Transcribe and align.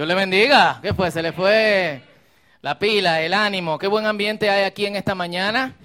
Dios 0.00 0.08
le 0.08 0.14
bendiga. 0.14 0.78
¿Qué 0.80 0.94
fue? 0.94 1.10
Se 1.10 1.20
le 1.20 1.30
fue 1.30 2.00
la 2.62 2.78
pila, 2.78 3.20
el 3.20 3.34
ánimo. 3.34 3.78
Qué 3.78 3.86
buen 3.86 4.06
ambiente 4.06 4.48
hay 4.48 4.64
aquí 4.64 4.86
en 4.86 4.96
esta 4.96 5.14
mañana. 5.14 5.76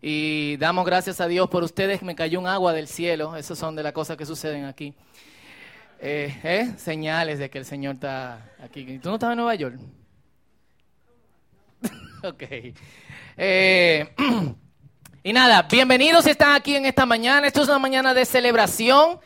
Y 0.00 0.56
damos 0.56 0.86
gracias 0.86 1.20
a 1.20 1.28
Dios 1.28 1.50
por 1.50 1.62
ustedes. 1.62 2.00
Me 2.00 2.14
cayó 2.14 2.40
un 2.40 2.46
agua 2.46 2.72
del 2.72 2.88
cielo. 2.88 3.36
Esas 3.36 3.58
son 3.58 3.76
de 3.76 3.82
las 3.82 3.92
cosas 3.92 4.16
que 4.16 4.24
suceden 4.24 4.64
aquí. 4.64 4.94
Eh, 6.00 6.34
¿eh? 6.44 6.72
Señales 6.78 7.38
de 7.38 7.50
que 7.50 7.58
el 7.58 7.66
Señor 7.66 7.96
está 7.96 8.42
aquí. 8.64 8.98
¿Tú 9.00 9.10
no 9.10 9.16
estás 9.16 9.32
en 9.32 9.36
Nueva 9.36 9.54
York? 9.54 9.78
ok. 12.24 12.44
Eh, 13.36 14.14
y 15.22 15.32
nada, 15.34 15.68
bienvenidos 15.70 16.24
si 16.24 16.30
están 16.30 16.54
aquí 16.54 16.74
en 16.74 16.86
esta 16.86 17.04
mañana. 17.04 17.46
Esto 17.46 17.60
es 17.60 17.68
una 17.68 17.78
mañana 17.78 18.14
de 18.14 18.24
celebración 18.24 19.20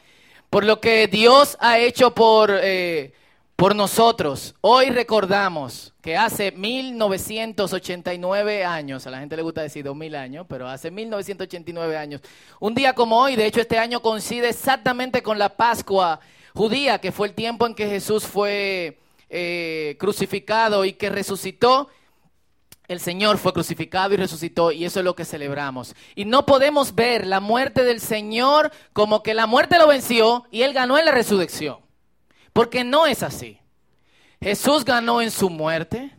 por 0.51 0.65
lo 0.65 0.81
que 0.81 1.07
Dios 1.07 1.57
ha 1.61 1.79
hecho 1.79 2.13
por 2.13 2.51
por 3.63 3.77
nosotros. 3.77 4.57
Hoy 4.61 4.91
recordamos 4.91 5.95
que 6.03 6.17
hace 6.17 6.51
1989 6.51 8.65
años, 8.65 9.07
a 9.07 9.11
la 9.11 9.21
gente 9.21 9.37
le 9.37 9.43
gusta 9.43 9.63
decir 9.63 9.85
2000 9.85 10.17
años, 10.17 10.47
pero 10.49 10.69
hace 10.69 10.91
1989 10.91 11.97
años, 11.97 12.23
un 12.59 12.75
día 12.75 12.93
como 12.93 13.21
hoy, 13.21 13.37
de 13.37 13.47
hecho 13.47 13.61
este 13.61 13.79
año 13.79 14.03
coincide 14.03 14.49
exactamente 14.49 15.23
con 15.23 15.39
la 15.39 15.57
Pascua 15.57 16.19
judía, 16.53 16.99
que 16.99 17.13
fue 17.13 17.29
el 17.29 17.35
tiempo 17.35 17.65
en 17.65 17.77
que 17.77 17.87
Jesús 17.87 18.27
fue 18.27 18.99
eh, 19.31 19.97
crucificado 20.01 20.85
y 20.85 20.95
que 20.95 21.09
resucitó. 21.09 21.89
El 22.89 22.99
Señor 22.99 23.39
fue 23.39 23.53
crucificado 23.53 24.13
y 24.13 24.17
resucitó 24.17 24.73
y 24.73 24.85
eso 24.85 24.99
es 24.99 25.05
lo 25.05 25.15
que 25.15 25.25
celebramos. 25.25 25.95
Y 26.17 26.25
no 26.25 26.47
podemos 26.47 26.97
ver 26.97 27.29
la 27.29 27.39
muerte 27.39 27.85
del 27.85 28.01
Señor 28.01 28.73
como 28.93 29.23
que 29.23 29.35
la 29.35 29.47
muerte 29.47 29.79
lo 29.79 29.87
venció 29.87 30.47
y 30.51 30.63
Él 30.63 30.73
ganó 30.73 30.99
en 30.99 31.05
la 31.05 31.13
resurrección. 31.13 31.82
Porque 32.53 32.85
no 32.85 33.07
es 33.07 33.23
así. 33.23 33.59
Jesús 34.41 34.85
ganó 34.85 35.23
en 35.23 35.31
su 35.31 35.49
muerte 35.49 36.11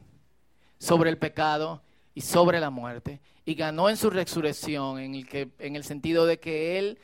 sobre 0.79 1.09
el 1.09 1.17
pecado 1.17 1.83
y 2.15 2.21
sobre 2.21 2.59
la 2.59 2.69
muerte. 2.69 3.19
Y 3.45 3.55
ganó 3.55 3.89
en 3.89 3.97
su 3.97 4.09
resurrección 4.09 4.99
en 4.99 5.15
el, 5.15 5.27
que, 5.27 5.49
en 5.59 5.75
el 5.75 5.83
sentido 5.83 6.25
de 6.25 6.39
que 6.39 6.79
Él 6.79 6.97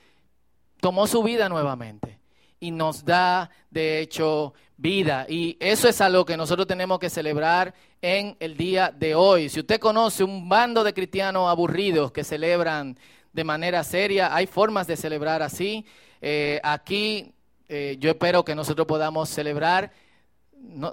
tomó 0.80 1.08
su 1.08 1.22
vida 1.24 1.50
nuevamente 1.50 2.20
y 2.60 2.72
nos 2.72 3.06
da, 3.06 3.50
de 3.70 4.00
hecho, 4.00 4.54
vida. 4.78 5.26
Y 5.30 5.58
eso 5.60 5.88
es 5.88 6.00
algo 6.02 6.26
que 6.26 6.38
nosotros 6.38 6.68
tenemos 6.68 7.00
que 7.00 7.10
celebrar 7.10 7.74
en 8.02 8.36
el 8.40 8.56
día 8.58 8.94
de 8.98 9.16
hoy. 9.16 9.50
Si 9.50 9.60
usted 9.60 9.80
conoce 9.80 10.24
un 10.24 10.48
bando 10.48 10.84
de 10.84 10.94
cristianos 10.94 11.50
aburridos 11.50 12.12
que 12.12 12.24
celebran 12.24 12.98
de 13.34 13.44
manera 13.44 13.84
seria, 13.84 14.34
hay 14.34 14.48
formas 14.48 14.88
de 14.88 14.98
celebrar 14.98 15.42
así. 15.42 15.86
Eh, 16.22 16.60
aquí 16.64 17.34
eh, 17.70 17.98
yo 18.00 18.10
espero 18.10 18.44
que 18.44 18.56
nosotros 18.56 18.88
podamos 18.88 19.30
celebrar. 19.30 19.92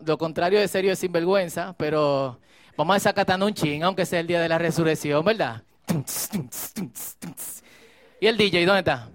lo 0.05 0.19
contrario 0.19 0.61
de 0.61 0.69
serio 0.69 0.93
es 0.93 0.99
sinvergüenza, 0.99 1.75
pero 1.79 2.39
vamos 2.77 2.97
a 2.97 3.01
sacar 3.01 3.43
un 3.43 3.55
ching, 3.55 3.83
aunque 3.83 4.05
sea 4.05 4.21
el 4.21 4.27
día 4.27 4.43
de 4.43 4.49
la 4.49 4.59
resurrección, 4.59 5.25
¿verdad? 5.25 5.63
¿Y 8.21 8.27
el 8.27 8.37
DJ 8.37 8.67
dónde 8.67 8.81
está? 8.81 9.09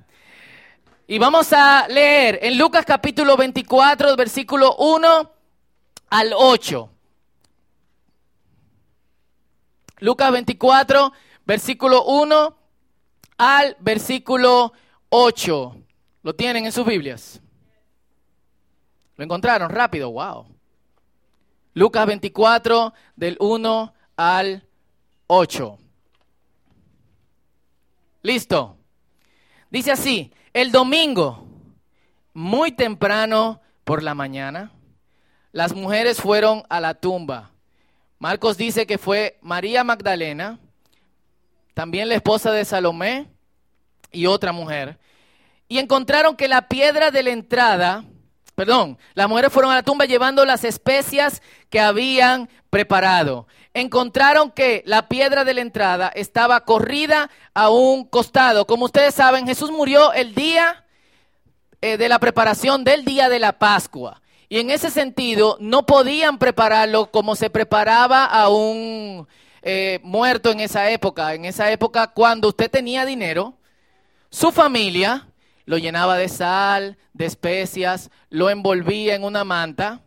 Y 1.06 1.20
vamos 1.20 1.54
a 1.54 1.88
leer 1.88 2.40
en 2.42 2.58
Lucas 2.58 2.84
capítulo 2.86 3.38
24, 3.38 4.16
versículo 4.16 4.76
1 4.78 5.32
al 6.10 6.34
8. 6.36 6.90
Lucas 10.00 10.32
24, 10.32 11.14
versículo 11.46 12.06
1 12.06 12.58
al 13.38 13.78
versículo 13.80 14.74
8. 15.10 15.78
¿Lo 16.24 16.34
tienen 16.34 16.66
en 16.66 16.72
sus 16.72 16.86
Biblias? 16.86 17.41
¿Lo 19.18 19.24
encontraron? 19.24 19.70
Rápido, 19.70 20.12
wow. 20.12 20.48
Lucas 21.74 22.06
24, 22.06 22.94
del 23.16 23.38
1 23.40 23.94
al 24.18 24.68
8. 25.28 25.78
Listo. 28.24 28.78
Dice 29.70 29.92
así, 29.92 30.34
el 30.54 30.72
domingo, 30.72 31.48
muy 32.34 32.72
temprano 32.72 33.62
por 33.84 34.04
la 34.04 34.14
mañana, 34.14 34.72
las 35.52 35.74
mujeres 35.74 36.22
fueron 36.22 36.64
a 36.70 36.80
la 36.80 36.94
tumba. 36.94 37.52
Marcos 38.20 38.58
dice 38.58 38.86
que 38.86 38.98
fue 38.98 39.40
María 39.42 39.84
Magdalena, 39.84 40.60
también 41.74 42.10
la 42.10 42.16
esposa 42.16 42.52
de 42.52 42.66
Salomé 42.66 43.28
y 44.12 44.26
otra 44.26 44.52
mujer, 44.52 45.00
y 45.68 45.80
encontraron 45.80 46.36
que 46.36 46.48
la 46.48 46.68
piedra 46.68 47.12
de 47.12 47.24
la 47.24 47.32
entrada 47.32 48.04
perdón, 48.62 49.00
las 49.16 49.28
mujeres 49.28 49.52
fueron 49.52 49.72
a 49.72 49.76
la 49.78 49.82
tumba 49.82 50.06
llevando 50.06 50.46
las 50.46 50.64
especias 50.64 51.42
que 51.72 51.80
habían 51.80 52.48
preparado. 52.70 53.48
Encontraron 53.74 54.52
que 54.52 54.84
la 54.86 55.08
piedra 55.08 55.44
de 55.44 55.56
la 55.56 55.62
entrada 55.62 56.12
estaba 56.14 56.64
corrida 56.64 57.32
a 57.56 57.72
un 57.72 58.06
costado. 58.06 58.68
Como 58.68 58.86
ustedes 58.86 59.16
saben, 59.16 59.48
Jesús 59.48 59.72
murió 59.72 60.14
el 60.14 60.36
día 60.36 60.86
eh, 61.82 61.98
de 61.98 62.08
la 62.08 62.20
preparación 62.20 62.84
del 62.84 63.04
día 63.04 63.30
de 63.30 63.40
la 63.40 63.58
Pascua. 63.58 64.22
Y 64.48 64.60
en 64.60 64.70
ese 64.70 64.92
sentido, 64.92 65.58
no 65.60 65.88
podían 65.88 66.38
prepararlo 66.38 67.10
como 67.10 67.36
se 67.36 67.50
preparaba 67.50 68.26
a 68.26 68.50
un 68.50 69.28
eh, 69.64 70.00
muerto 70.04 70.52
en 70.52 70.60
esa 70.60 70.92
época. 70.92 71.34
En 71.34 71.46
esa 71.46 71.72
época, 71.72 72.06
cuando 72.14 72.50
usted 72.50 72.70
tenía 72.70 73.08
dinero, 73.08 73.56
su 74.30 74.52
familia 74.52 75.31
lo 75.72 75.78
llenaba 75.78 76.18
de 76.18 76.28
sal, 76.28 76.98
de 77.14 77.26
especias, 77.26 78.12
lo 78.30 78.50
envolvía 78.50 79.16
en 79.16 79.24
una 79.24 79.46
manta, 79.46 80.02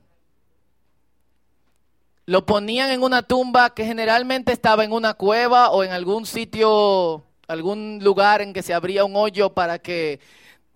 lo 2.26 2.44
ponían 2.44 2.90
en 2.90 3.02
una 3.02 3.22
tumba 3.22 3.72
que 3.72 3.86
generalmente 3.86 4.52
estaba 4.52 4.84
en 4.84 4.92
una 4.92 5.14
cueva 5.14 5.70
o 5.70 5.82
en 5.82 5.92
algún 5.92 6.26
sitio, 6.26 7.24
algún 7.48 8.00
lugar 8.02 8.42
en 8.42 8.52
que 8.52 8.62
se 8.62 8.74
abría 8.74 9.06
un 9.06 9.16
hoyo 9.16 9.54
para 9.54 9.78
que 9.78 10.20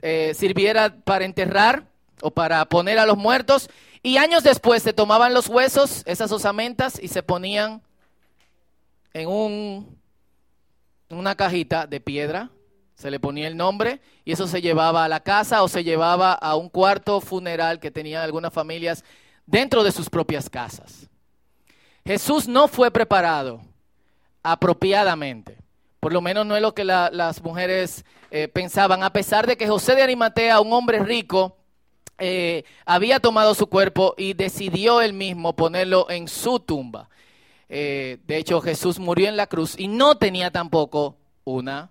eh, 0.00 0.32
sirviera 0.34 0.96
para 1.04 1.26
enterrar 1.26 1.84
o 2.22 2.30
para 2.30 2.64
poner 2.64 2.98
a 2.98 3.04
los 3.04 3.18
muertos. 3.18 3.68
Y 4.02 4.16
años 4.16 4.42
después 4.42 4.82
se 4.82 4.94
tomaban 4.94 5.34
los 5.34 5.48
huesos, 5.48 6.02
esas 6.06 6.32
osamentas, 6.32 6.98
y 6.98 7.08
se 7.08 7.22
ponían 7.22 7.82
en 9.12 9.28
un, 9.28 9.98
una 11.10 11.34
cajita 11.34 11.86
de 11.86 12.00
piedra 12.00 12.48
se 12.98 13.12
le 13.12 13.20
ponía 13.20 13.46
el 13.46 13.56
nombre 13.56 14.00
y 14.24 14.32
eso 14.32 14.48
se 14.48 14.60
llevaba 14.60 15.04
a 15.04 15.08
la 15.08 15.20
casa 15.20 15.62
o 15.62 15.68
se 15.68 15.84
llevaba 15.84 16.32
a 16.32 16.56
un 16.56 16.68
cuarto 16.68 17.20
funeral 17.20 17.78
que 17.78 17.92
tenían 17.92 18.22
algunas 18.22 18.52
familias 18.52 19.04
dentro 19.46 19.84
de 19.84 19.92
sus 19.92 20.10
propias 20.10 20.50
casas. 20.50 21.08
Jesús 22.04 22.48
no 22.48 22.66
fue 22.66 22.90
preparado 22.90 23.60
apropiadamente. 24.42 25.58
Por 26.00 26.12
lo 26.12 26.20
menos 26.20 26.44
no 26.44 26.56
es 26.56 26.62
lo 26.62 26.74
que 26.74 26.84
las 26.84 27.40
mujeres 27.40 28.04
eh, 28.32 28.48
pensaban, 28.48 29.04
a 29.04 29.12
pesar 29.12 29.46
de 29.46 29.56
que 29.56 29.68
José 29.68 29.94
de 29.94 30.02
Arimatea, 30.02 30.60
un 30.60 30.72
hombre 30.72 30.98
rico, 30.98 31.56
eh, 32.18 32.64
había 32.84 33.20
tomado 33.20 33.54
su 33.54 33.68
cuerpo 33.68 34.14
y 34.18 34.32
decidió 34.34 35.00
él 35.02 35.12
mismo 35.12 35.54
ponerlo 35.54 36.10
en 36.10 36.26
su 36.26 36.58
tumba. 36.58 37.08
Eh, 37.68 38.18
de 38.26 38.38
hecho, 38.38 38.60
Jesús 38.60 38.98
murió 38.98 39.28
en 39.28 39.36
la 39.36 39.46
cruz 39.46 39.78
y 39.78 39.86
no 39.86 40.16
tenía 40.16 40.50
tampoco 40.50 41.16
una 41.44 41.90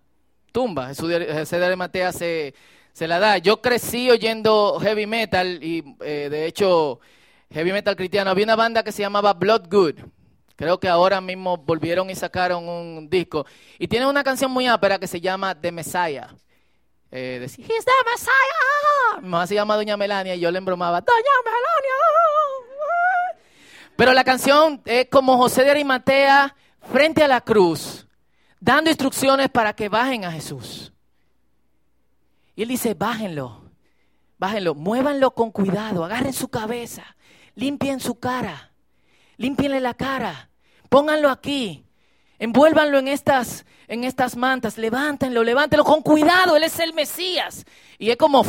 tumba. 0.57 0.87
Jesús 0.87 1.07
de, 1.07 1.65
Arimatea 1.65 2.11
se, 2.11 2.55
se 2.91 3.07
la 3.07 3.19
da. 3.19 3.37
Yo 3.37 3.61
crecí 3.61 4.09
oyendo 4.09 4.79
heavy 4.81 5.05
metal 5.05 5.63
y 5.63 5.83
eh, 6.01 6.29
de 6.31 6.47
hecho 6.47 6.99
heavy 7.53 7.71
metal 7.71 7.95
cristiano. 7.95 8.31
Había 8.31 8.45
una 8.45 8.55
banda 8.55 8.81
que 8.81 8.91
se 8.91 9.03
llamaba 9.03 9.33
Blood 9.33 9.67
Good. 9.69 9.99
Creo 10.55 10.79
que 10.79 10.89
ahora 10.89 11.21
mismo 11.21 11.57
volvieron 11.57 12.09
y 12.09 12.15
sacaron 12.15 12.67
un 12.67 13.07
disco. 13.07 13.45
Y 13.77 13.87
tiene 13.87 14.07
una 14.07 14.23
canción 14.23 14.49
muy 14.49 14.65
ápera 14.65 14.97
que 14.97 15.05
se 15.05 15.21
llama 15.21 15.53
The 15.53 15.71
Messiah. 15.71 16.29
Eh, 17.11 17.37
decía, 17.39 17.63
He's 17.63 17.85
the 17.85 17.91
Messiah. 18.11 19.21
Mi 19.21 19.29
mamá 19.29 19.45
se 19.45 19.53
llama 19.53 19.75
Doña 19.75 19.95
Melania 19.95 20.33
y 20.33 20.39
yo 20.39 20.49
le 20.49 20.57
embromaba, 20.57 21.01
Doña 21.01 21.21
Melania. 21.45 21.93
Pero 23.95 24.11
la 24.11 24.23
canción 24.23 24.81
es 24.85 25.07
como 25.11 25.37
José 25.37 25.63
de 25.63 25.69
Arimatea 25.69 26.55
frente 26.81 27.23
a 27.23 27.27
la 27.27 27.41
cruz 27.41 28.06
dando 28.59 28.89
instrucciones 28.89 29.49
para 29.49 29.73
que 29.73 29.89
bajen 29.89 30.25
a 30.25 30.31
Jesús. 30.31 30.91
Y 32.55 32.63
él 32.63 32.69
dice, 32.69 32.93
bájenlo, 32.93 33.61
bájenlo, 34.37 34.73
muévanlo 34.73 35.31
con 35.31 35.51
cuidado, 35.51 36.03
agarren 36.03 36.33
su 36.33 36.47
cabeza, 36.47 37.15
limpien 37.55 37.99
su 37.99 38.19
cara, 38.19 38.71
limpienle 39.37 39.79
la 39.79 39.93
cara, 39.93 40.49
pónganlo 40.89 41.29
aquí, 41.29 41.85
envuélvanlo 42.39 42.97
en 42.97 43.07
estas, 43.07 43.65
en 43.87 44.03
estas 44.03 44.35
mantas, 44.35 44.77
levántenlo, 44.77 45.43
levántenlo 45.43 45.83
con 45.83 46.01
cuidado, 46.01 46.55
él 46.55 46.63
es 46.63 46.79
el 46.79 46.93
Mesías. 46.93 47.65
Y 47.99 48.09
es 48.09 48.17
como, 48.17 48.43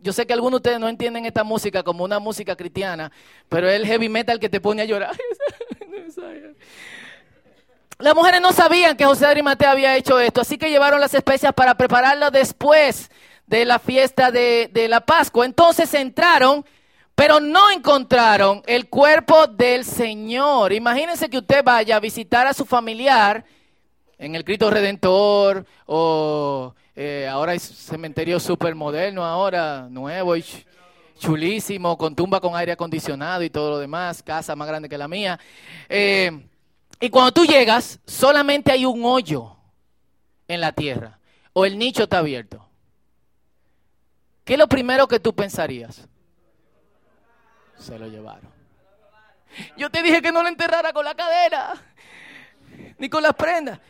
yo 0.00 0.12
sé 0.12 0.26
que 0.26 0.32
algunos 0.32 0.52
de 0.52 0.68
ustedes 0.68 0.80
no 0.80 0.88
entienden 0.88 1.26
esta 1.26 1.42
música 1.42 1.82
como 1.82 2.04
una 2.04 2.20
música 2.20 2.54
cristiana, 2.54 3.10
pero 3.48 3.68
es 3.68 3.74
el 3.74 3.86
heavy 3.86 4.08
metal 4.08 4.38
que 4.38 4.48
te 4.48 4.60
pone 4.60 4.82
a 4.82 4.84
llorar. 4.84 5.16
Las 8.00 8.14
mujeres 8.14 8.40
no 8.40 8.52
sabían 8.52 8.96
que 8.96 9.04
José 9.04 9.26
de 9.26 9.32
Arimatea 9.32 9.72
había 9.72 9.94
hecho 9.94 10.18
esto, 10.18 10.40
así 10.40 10.56
que 10.56 10.70
llevaron 10.70 11.02
las 11.02 11.12
especias 11.12 11.52
para 11.52 11.74
prepararlo 11.74 12.30
después 12.30 13.10
de 13.46 13.66
la 13.66 13.78
fiesta 13.78 14.30
de, 14.30 14.86
la 14.88 15.00
Pascua. 15.00 15.44
Entonces 15.44 15.92
entraron 15.94 16.64
pero 17.14 17.38
no 17.38 17.70
encontraron 17.70 18.62
el 18.66 18.88
cuerpo 18.88 19.46
del 19.46 19.84
Señor. 19.84 20.72
Imagínense 20.72 21.28
que 21.28 21.36
usted 21.36 21.62
vaya 21.62 21.96
a 21.96 22.00
visitar 22.00 22.46
a 22.46 22.54
su 22.54 22.64
familiar 22.64 23.44
en 24.16 24.34
el 24.34 24.42
Cristo 24.42 24.70
Redentor 24.70 25.66
o 25.84 26.74
eh, 26.96 27.28
ahora 27.30 27.52
hay 27.52 27.58
cementerio 27.58 28.40
súper 28.40 28.74
moderno, 28.74 29.22
ahora 29.22 29.86
nuevo 29.90 30.34
y 30.34 30.44
chulísimo, 31.18 31.98
con 31.98 32.16
tumba 32.16 32.40
con 32.40 32.56
aire 32.56 32.72
acondicionado 32.72 33.42
y 33.42 33.50
todo 33.50 33.72
lo 33.72 33.78
demás, 33.78 34.22
casa 34.22 34.56
más 34.56 34.66
grande 34.66 34.88
que 34.88 34.96
la 34.96 35.06
mía. 35.06 35.38
Eh, 35.90 36.49
y 37.00 37.08
cuando 37.08 37.32
tú 37.32 37.46
llegas, 37.46 37.98
solamente 38.06 38.70
hay 38.70 38.84
un 38.84 39.04
hoyo 39.04 39.56
en 40.46 40.60
la 40.60 40.72
tierra 40.72 41.18
o 41.54 41.64
el 41.64 41.78
nicho 41.78 42.04
está 42.04 42.18
abierto. 42.18 42.66
¿Qué 44.44 44.54
es 44.54 44.58
lo 44.58 44.68
primero 44.68 45.08
que 45.08 45.18
tú 45.18 45.34
pensarías? 45.34 46.06
Se 47.78 47.98
lo 47.98 48.06
llevaron. 48.06 48.50
Yo 49.76 49.90
te 49.90 50.02
dije 50.02 50.20
que 50.20 50.30
no 50.30 50.42
lo 50.42 50.48
enterrara 50.48 50.92
con 50.92 51.04
la 51.04 51.14
cadera, 51.14 51.74
ni 52.98 53.08
con 53.08 53.22
las 53.22 53.34
prendas. 53.34 53.80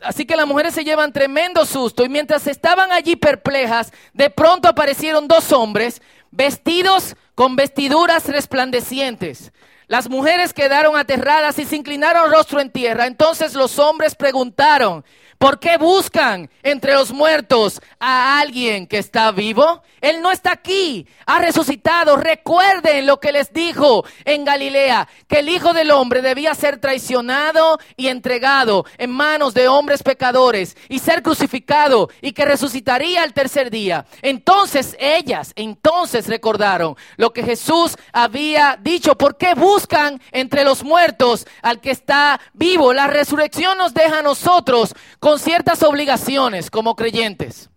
Así 0.00 0.26
que 0.26 0.36
las 0.36 0.46
mujeres 0.46 0.74
se 0.74 0.84
llevan 0.84 1.12
tremendo 1.12 1.64
susto 1.64 2.04
y 2.04 2.08
mientras 2.08 2.46
estaban 2.46 2.92
allí 2.92 3.16
perplejas, 3.16 3.92
de 4.12 4.28
pronto 4.28 4.68
aparecieron 4.68 5.26
dos 5.26 5.52
hombres 5.52 6.02
vestidos 6.30 7.16
con 7.34 7.56
vestiduras 7.56 8.26
resplandecientes. 8.26 9.52
Las 9.86 10.08
mujeres 10.08 10.54
quedaron 10.54 10.96
aterradas 10.96 11.58
y 11.58 11.64
se 11.64 11.76
inclinaron 11.76 12.30
rostro 12.30 12.60
en 12.60 12.70
tierra. 12.70 13.06
Entonces 13.06 13.54
los 13.54 13.78
hombres 13.78 14.14
preguntaron, 14.14 15.04
¿Por 15.44 15.58
qué 15.58 15.76
buscan 15.76 16.48
entre 16.62 16.94
los 16.94 17.12
muertos 17.12 17.80
a 18.00 18.40
alguien 18.40 18.86
que 18.86 18.96
está 18.96 19.30
vivo? 19.30 19.82
Él 20.00 20.22
no 20.22 20.30
está 20.30 20.52
aquí, 20.52 21.06
ha 21.26 21.38
resucitado. 21.38 22.16
Recuerden 22.16 23.06
lo 23.06 23.20
que 23.20 23.30
les 23.30 23.52
dijo 23.52 24.06
en 24.24 24.44
Galilea, 24.44 25.06
que 25.28 25.40
el 25.40 25.50
Hijo 25.50 25.74
del 25.74 25.90
Hombre 25.90 26.22
debía 26.22 26.54
ser 26.54 26.78
traicionado 26.78 27.78
y 27.96 28.08
entregado 28.08 28.86
en 28.96 29.10
manos 29.10 29.52
de 29.52 29.68
hombres 29.68 30.02
pecadores 30.02 30.78
y 30.88 30.98
ser 30.98 31.22
crucificado 31.22 32.08
y 32.22 32.32
que 32.32 32.46
resucitaría 32.46 33.24
el 33.24 33.34
tercer 33.34 33.70
día. 33.70 34.06
Entonces 34.22 34.96
ellas, 34.98 35.52
entonces 35.56 36.26
recordaron 36.26 36.96
lo 37.24 37.32
que 37.32 37.42
Jesús 37.42 37.96
había 38.12 38.78
dicho. 38.78 39.16
¿Por 39.16 39.38
qué 39.38 39.54
buscan 39.54 40.20
entre 40.30 40.62
los 40.62 40.84
muertos 40.84 41.46
al 41.62 41.80
que 41.80 41.90
está 41.90 42.38
vivo? 42.52 42.92
La 42.92 43.06
resurrección 43.06 43.78
nos 43.78 43.94
deja 43.94 44.18
a 44.18 44.22
nosotros 44.22 44.94
con 45.20 45.38
ciertas 45.38 45.82
obligaciones 45.82 46.70
como 46.70 46.94
creyentes. 46.94 47.70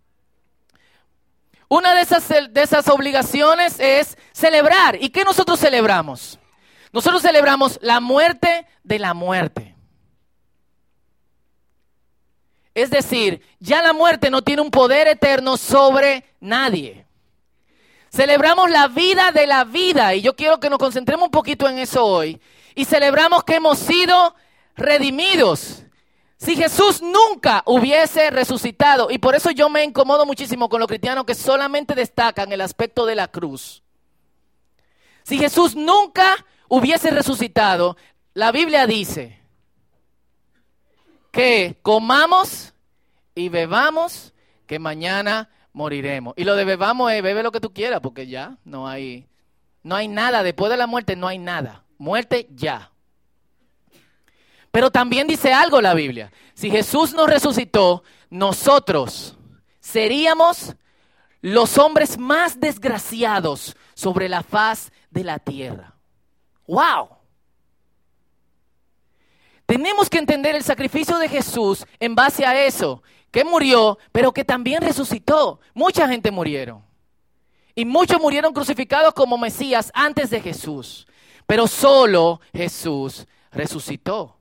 Una 1.69 1.95
de 1.95 2.01
esas, 2.01 2.27
de 2.27 2.61
esas 2.61 2.89
obligaciones 2.89 3.79
es 3.79 4.17
celebrar. 4.33 5.01
¿Y 5.01 5.11
qué 5.11 5.23
nosotros 5.23 5.61
celebramos? 5.61 6.37
Nosotros 6.91 7.21
celebramos 7.21 7.79
la 7.81 8.01
muerte 8.01 8.67
de 8.83 8.99
la 8.99 9.13
muerte. 9.13 9.75
Es 12.73 12.89
decir, 12.89 13.41
ya 13.59 13.81
la 13.81 13.93
muerte 13.93 14.29
no 14.29 14.41
tiene 14.41 14.61
un 14.61 14.71
poder 14.71 15.07
eterno 15.07 15.55
sobre 15.55 16.25
nadie. 16.41 17.06
Celebramos 18.17 18.71
la 18.71 18.87
vida 18.87 19.31
de 19.31 19.45
la 19.45 19.63
vida 19.63 20.15
y 20.15 20.23
yo 20.23 20.35
quiero 20.35 20.59
que 20.59 20.71
nos 20.71 20.79
concentremos 20.79 21.25
un 21.25 21.31
poquito 21.31 21.69
en 21.69 21.77
eso 21.77 22.03
hoy. 22.03 22.41
Y 22.73 22.85
celebramos 22.85 23.43
que 23.43 23.57
hemos 23.57 23.77
sido 23.77 24.33
redimidos. 24.75 25.83
Si 26.35 26.55
Jesús 26.55 26.99
nunca 27.03 27.61
hubiese 27.67 28.31
resucitado, 28.31 29.11
y 29.11 29.19
por 29.19 29.35
eso 29.35 29.51
yo 29.51 29.69
me 29.69 29.83
incomodo 29.83 30.25
muchísimo 30.25 30.67
con 30.67 30.79
los 30.79 30.87
cristianos 30.87 31.25
que 31.25 31.35
solamente 31.35 31.93
destacan 31.93 32.51
el 32.51 32.61
aspecto 32.61 33.05
de 33.05 33.13
la 33.13 33.27
cruz. 33.27 33.83
Si 35.21 35.37
Jesús 35.37 35.75
nunca 35.75 36.43
hubiese 36.69 37.11
resucitado, 37.11 37.97
la 38.33 38.51
Biblia 38.51 38.87
dice 38.87 39.39
que 41.29 41.77
comamos 41.83 42.73
y 43.35 43.49
bebamos, 43.49 44.33
que 44.65 44.79
mañana 44.79 45.51
moriremos. 45.77 46.33
Y 46.35 46.43
lo 46.43 46.55
de 46.55 46.65
bebamos 46.65 47.11
es 47.11 47.21
bebe 47.21 47.43
lo 47.43 47.51
que 47.51 47.61
tú 47.61 47.71
quieras, 47.71 48.01
porque 48.01 48.25
ya 48.25 48.57
no 48.65 48.87
hay, 48.87 49.27
no 49.83 49.95
hay 49.95 50.07
nada. 50.07 50.41
Después 50.41 50.71
de 50.71 50.77
la 50.77 50.87
muerte 50.87 51.15
no 51.15 51.27
hay 51.27 51.37
nada. 51.37 51.83
Muerte 51.99 52.47
ya. 52.55 52.91
Pero 54.71 54.89
también 54.91 55.27
dice 55.27 55.53
algo 55.53 55.79
la 55.79 55.93
Biblia. 55.93 56.31
Si 56.55 56.71
Jesús 56.71 57.13
nos 57.13 57.29
resucitó, 57.29 58.03
nosotros 58.29 59.37
seríamos 59.79 60.75
los 61.41 61.77
hombres 61.77 62.17
más 62.17 62.59
desgraciados 62.59 63.77
sobre 63.93 64.27
la 64.27 64.41
faz 64.41 64.91
de 65.11 65.23
la 65.23 65.37
tierra. 65.37 65.93
¡Wow! 66.65 67.09
Tenemos 69.67 70.09
que 70.09 70.17
entender 70.17 70.55
el 70.55 70.63
sacrificio 70.63 71.17
de 71.19 71.29
Jesús 71.29 71.85
en 71.99 72.15
base 72.15 72.45
a 72.45 72.65
eso, 72.65 73.03
que 73.31 73.43
murió, 73.43 73.97
pero 74.11 74.31
que 74.31 74.43
también 74.43 74.81
resucitó. 74.81 75.59
Mucha 75.73 76.07
gente 76.07 76.31
murieron. 76.31 76.83
Y 77.75 77.85
muchos 77.85 78.19
murieron 78.19 78.53
crucificados 78.53 79.13
como 79.13 79.37
Mesías 79.37 79.91
antes 79.93 80.29
de 80.29 80.41
Jesús. 80.41 81.07
Pero 81.45 81.67
solo 81.67 82.41
Jesús 82.53 83.27
resucitó. 83.51 84.36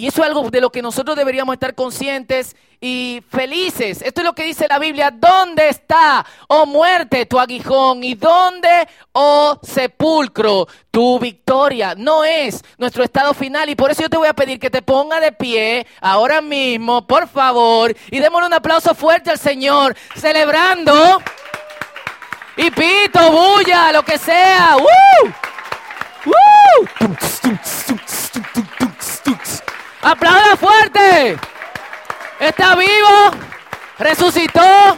Y 0.00 0.06
eso 0.06 0.22
es 0.22 0.28
algo 0.28 0.48
de 0.48 0.62
lo 0.62 0.70
que 0.70 0.80
nosotros 0.80 1.14
deberíamos 1.14 1.52
estar 1.52 1.74
conscientes 1.74 2.56
y 2.80 3.22
felices. 3.28 4.00
Esto 4.00 4.22
es 4.22 4.24
lo 4.24 4.32
que 4.32 4.44
dice 4.44 4.66
la 4.66 4.78
Biblia. 4.78 5.10
¿Dónde 5.10 5.68
está, 5.68 6.24
oh 6.48 6.64
muerte, 6.64 7.26
tu 7.26 7.38
aguijón? 7.38 8.02
¿Y 8.02 8.14
dónde, 8.14 8.88
oh 9.12 9.60
sepulcro, 9.62 10.66
tu 10.90 11.18
victoria? 11.18 11.94
No 11.94 12.24
es 12.24 12.64
nuestro 12.78 13.04
estado 13.04 13.34
final. 13.34 13.68
Y 13.68 13.74
por 13.74 13.90
eso 13.90 14.00
yo 14.00 14.08
te 14.08 14.16
voy 14.16 14.28
a 14.28 14.32
pedir 14.32 14.58
que 14.58 14.70
te 14.70 14.80
ponga 14.80 15.20
de 15.20 15.32
pie 15.32 15.86
ahora 16.00 16.40
mismo, 16.40 17.06
por 17.06 17.28
favor. 17.28 17.94
Y 18.10 18.20
démosle 18.20 18.46
un 18.46 18.54
aplauso 18.54 18.94
fuerte 18.94 19.28
al 19.28 19.38
Señor, 19.38 19.94
celebrando. 20.16 21.20
Y 22.56 22.70
pito, 22.70 23.30
bulla, 23.30 23.92
lo 23.92 24.02
que 24.02 24.16
sea. 24.16 24.78
¡Woo! 24.78 25.34
¡Woo! 26.24 26.88
Aplauda 30.02 30.56
fuerte. 30.56 31.38
Está 32.38 32.74
vivo, 32.74 33.30
resucitó 33.98 34.96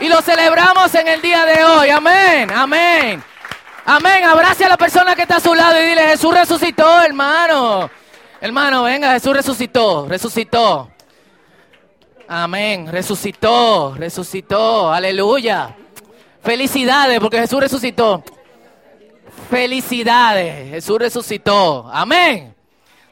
y 0.00 0.08
lo 0.08 0.22
celebramos 0.22 0.94
en 0.94 1.08
el 1.08 1.20
día 1.20 1.44
de 1.44 1.64
hoy. 1.64 1.90
Amén, 1.90 2.50
amén. 2.52 3.22
Amén. 3.84 4.24
Abrace 4.24 4.64
a 4.64 4.68
la 4.68 4.76
persona 4.76 5.16
que 5.16 5.22
está 5.22 5.36
a 5.36 5.40
su 5.40 5.54
lado 5.54 5.80
y 5.80 5.86
dile, 5.86 6.02
Jesús 6.08 6.32
resucitó, 6.32 7.02
hermano. 7.02 7.90
Hermano, 8.40 8.84
venga, 8.84 9.12
Jesús 9.12 9.34
resucitó, 9.34 10.06
resucitó. 10.06 10.92
Amén, 12.28 12.86
resucitó, 12.92 13.94
resucitó. 13.96 14.92
Aleluya. 14.92 15.74
Felicidades 16.42 17.18
porque 17.18 17.38
Jesús 17.38 17.60
resucitó. 17.60 18.22
Felicidades, 19.50 20.70
Jesús 20.70 20.98
resucitó. 20.98 21.90
Amén. 21.92 22.54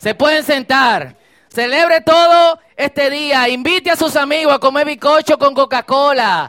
Se 0.06 0.14
pueden 0.14 0.44
sentar. 0.44 1.16
Celebre 1.48 2.00
todo 2.00 2.60
este 2.76 3.10
día. 3.10 3.48
Invite 3.48 3.90
a 3.90 3.96
sus 3.96 4.14
amigos 4.14 4.54
a 4.54 4.60
comer 4.60 4.86
bicocho 4.86 5.36
con 5.36 5.52
Coca-Cola. 5.52 6.48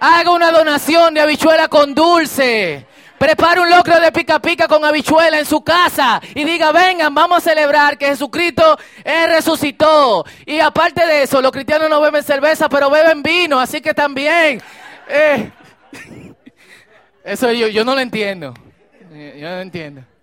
Haga 0.00 0.30
una 0.30 0.50
donación 0.50 1.12
de 1.12 1.20
habichuela 1.20 1.68
con 1.68 1.94
dulce. 1.94 2.86
Prepare 3.18 3.60
un 3.60 3.68
locro 3.68 4.00
de 4.00 4.10
pica 4.12 4.38
pica 4.38 4.66
con 4.66 4.82
habichuela 4.82 5.38
en 5.38 5.44
su 5.44 5.60
casa 5.62 6.22
y 6.34 6.42
diga, 6.42 6.72
vengan, 6.72 7.14
vamos 7.14 7.36
a 7.36 7.50
celebrar 7.50 7.98
que 7.98 8.06
Jesucristo 8.06 8.78
resucitó. 9.04 10.24
Y 10.46 10.58
aparte 10.58 11.04
de 11.06 11.24
eso, 11.24 11.42
los 11.42 11.52
cristianos 11.52 11.90
no 11.90 12.00
beben 12.00 12.22
cerveza, 12.22 12.70
pero 12.70 12.88
beben 12.88 13.22
vino, 13.22 13.60
así 13.60 13.82
que 13.82 13.92
también. 13.92 14.62
Eh, 15.06 15.50
eso 17.24 17.52
yo, 17.52 17.68
yo 17.68 17.84
no 17.84 17.94
lo 17.94 18.00
entiendo. 18.00 18.54
Yo 19.12 19.50
no 19.50 19.56
lo 19.56 19.60
entiendo. 19.60 20.13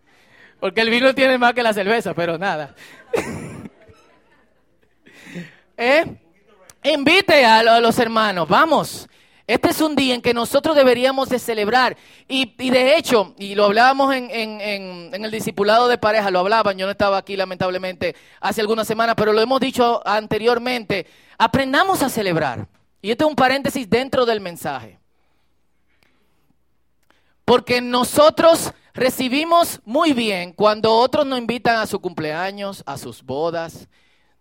Porque 0.61 0.81
el 0.81 0.91
vino 0.91 1.13
tiene 1.15 1.39
más 1.39 1.53
que 1.53 1.63
la 1.63 1.73
cerveza, 1.73 2.13
pero 2.13 2.37
nada. 2.37 2.75
¿Eh? 5.75 6.05
Invite 6.83 7.43
a 7.43 7.79
los 7.79 7.97
hermanos, 7.97 8.47
vamos. 8.47 9.09
Este 9.47 9.69
es 9.69 9.81
un 9.81 9.95
día 9.95 10.13
en 10.13 10.21
que 10.21 10.35
nosotros 10.35 10.75
deberíamos 10.75 11.29
de 11.29 11.39
celebrar. 11.39 11.97
Y, 12.27 12.45
de 12.69 12.95
hecho, 12.95 13.33
y 13.39 13.55
lo 13.55 13.65
hablábamos 13.65 14.13
en, 14.13 14.29
en, 14.29 15.25
el 15.25 15.31
discipulado 15.31 15.87
de 15.87 15.97
pareja, 15.97 16.29
lo 16.29 16.39
hablaban, 16.39 16.77
yo 16.77 16.85
no 16.85 16.91
estaba 16.91 17.17
aquí 17.17 17.35
lamentablemente 17.35 18.15
hace 18.39 18.61
algunas 18.61 18.87
semanas, 18.87 19.15
pero 19.17 19.33
lo 19.33 19.41
hemos 19.41 19.59
dicho 19.59 19.99
anteriormente, 20.05 21.07
aprendamos 21.39 22.03
a 22.03 22.09
celebrar. 22.09 22.67
Y 23.01 23.09
este 23.09 23.23
es 23.23 23.29
un 23.29 23.35
paréntesis 23.35 23.89
dentro 23.89 24.27
del 24.27 24.41
mensaje. 24.41 24.99
Porque 27.45 27.81
nosotros 27.81 28.73
recibimos 28.93 29.79
muy 29.85 30.13
bien 30.13 30.53
cuando 30.53 30.93
otros 30.93 31.25
nos 31.25 31.39
invitan 31.39 31.77
a 31.77 31.87
su 31.87 31.99
cumpleaños, 31.99 32.83
a 32.85 32.97
sus 32.97 33.23
bodas. 33.23 33.87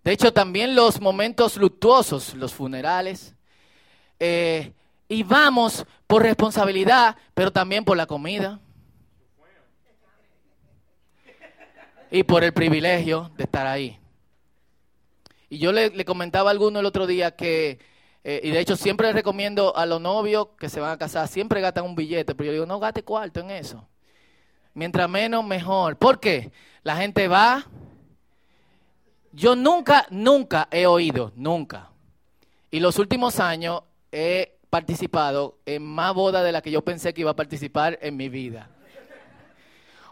De 0.02 0.12
hecho, 0.12 0.32
también 0.32 0.74
los 0.74 1.00
momentos 1.00 1.56
luctuosos, 1.56 2.34
los 2.34 2.54
funerales. 2.54 3.34
Eh, 4.18 4.72
y 5.08 5.22
vamos 5.22 5.84
por 6.06 6.22
responsabilidad, 6.22 7.16
pero 7.34 7.52
también 7.52 7.84
por 7.84 7.96
la 7.96 8.06
comida. 8.06 8.60
Y 12.12 12.22
por 12.24 12.42
el 12.44 12.52
privilegio 12.52 13.30
de 13.36 13.44
estar 13.44 13.66
ahí. 13.66 13.98
Y 15.48 15.58
yo 15.58 15.72
le, 15.72 16.04
comentaba 16.04 16.50
a 16.50 16.52
alguno 16.52 16.78
el 16.78 16.86
otro 16.86 17.08
día 17.08 17.34
que, 17.34 17.80
eh, 18.22 18.40
y 18.44 18.50
de 18.50 18.60
hecho 18.60 18.76
siempre 18.76 19.12
recomiendo 19.12 19.76
a 19.76 19.84
los 19.84 20.00
novios 20.00 20.48
que 20.58 20.68
se 20.68 20.78
van 20.78 20.92
a 20.92 20.98
casar, 20.98 21.26
siempre 21.26 21.60
gastan 21.60 21.84
un 21.84 21.96
billete, 21.96 22.36
pero 22.36 22.46
yo 22.46 22.52
digo, 22.52 22.66
no 22.66 22.78
gaste 22.78 23.02
cuarto 23.02 23.40
en 23.40 23.50
eso. 23.50 23.89
Mientras 24.74 25.08
menos, 25.08 25.44
mejor. 25.44 25.96
¿Por 25.96 26.20
qué? 26.20 26.52
La 26.82 26.96
gente 26.96 27.28
va. 27.28 27.66
Yo 29.32 29.54
nunca, 29.54 30.06
nunca 30.10 30.68
he 30.70 30.86
oído, 30.86 31.32
nunca. 31.36 31.90
Y 32.70 32.80
los 32.80 32.98
últimos 32.98 33.40
años 33.40 33.82
he 34.12 34.58
participado 34.70 35.58
en 35.66 35.82
más 35.82 36.14
bodas 36.14 36.44
de 36.44 36.52
las 36.52 36.62
que 36.62 36.70
yo 36.70 36.82
pensé 36.82 37.12
que 37.12 37.22
iba 37.22 37.32
a 37.32 37.36
participar 37.36 37.98
en 38.00 38.16
mi 38.16 38.28
vida. 38.28 38.70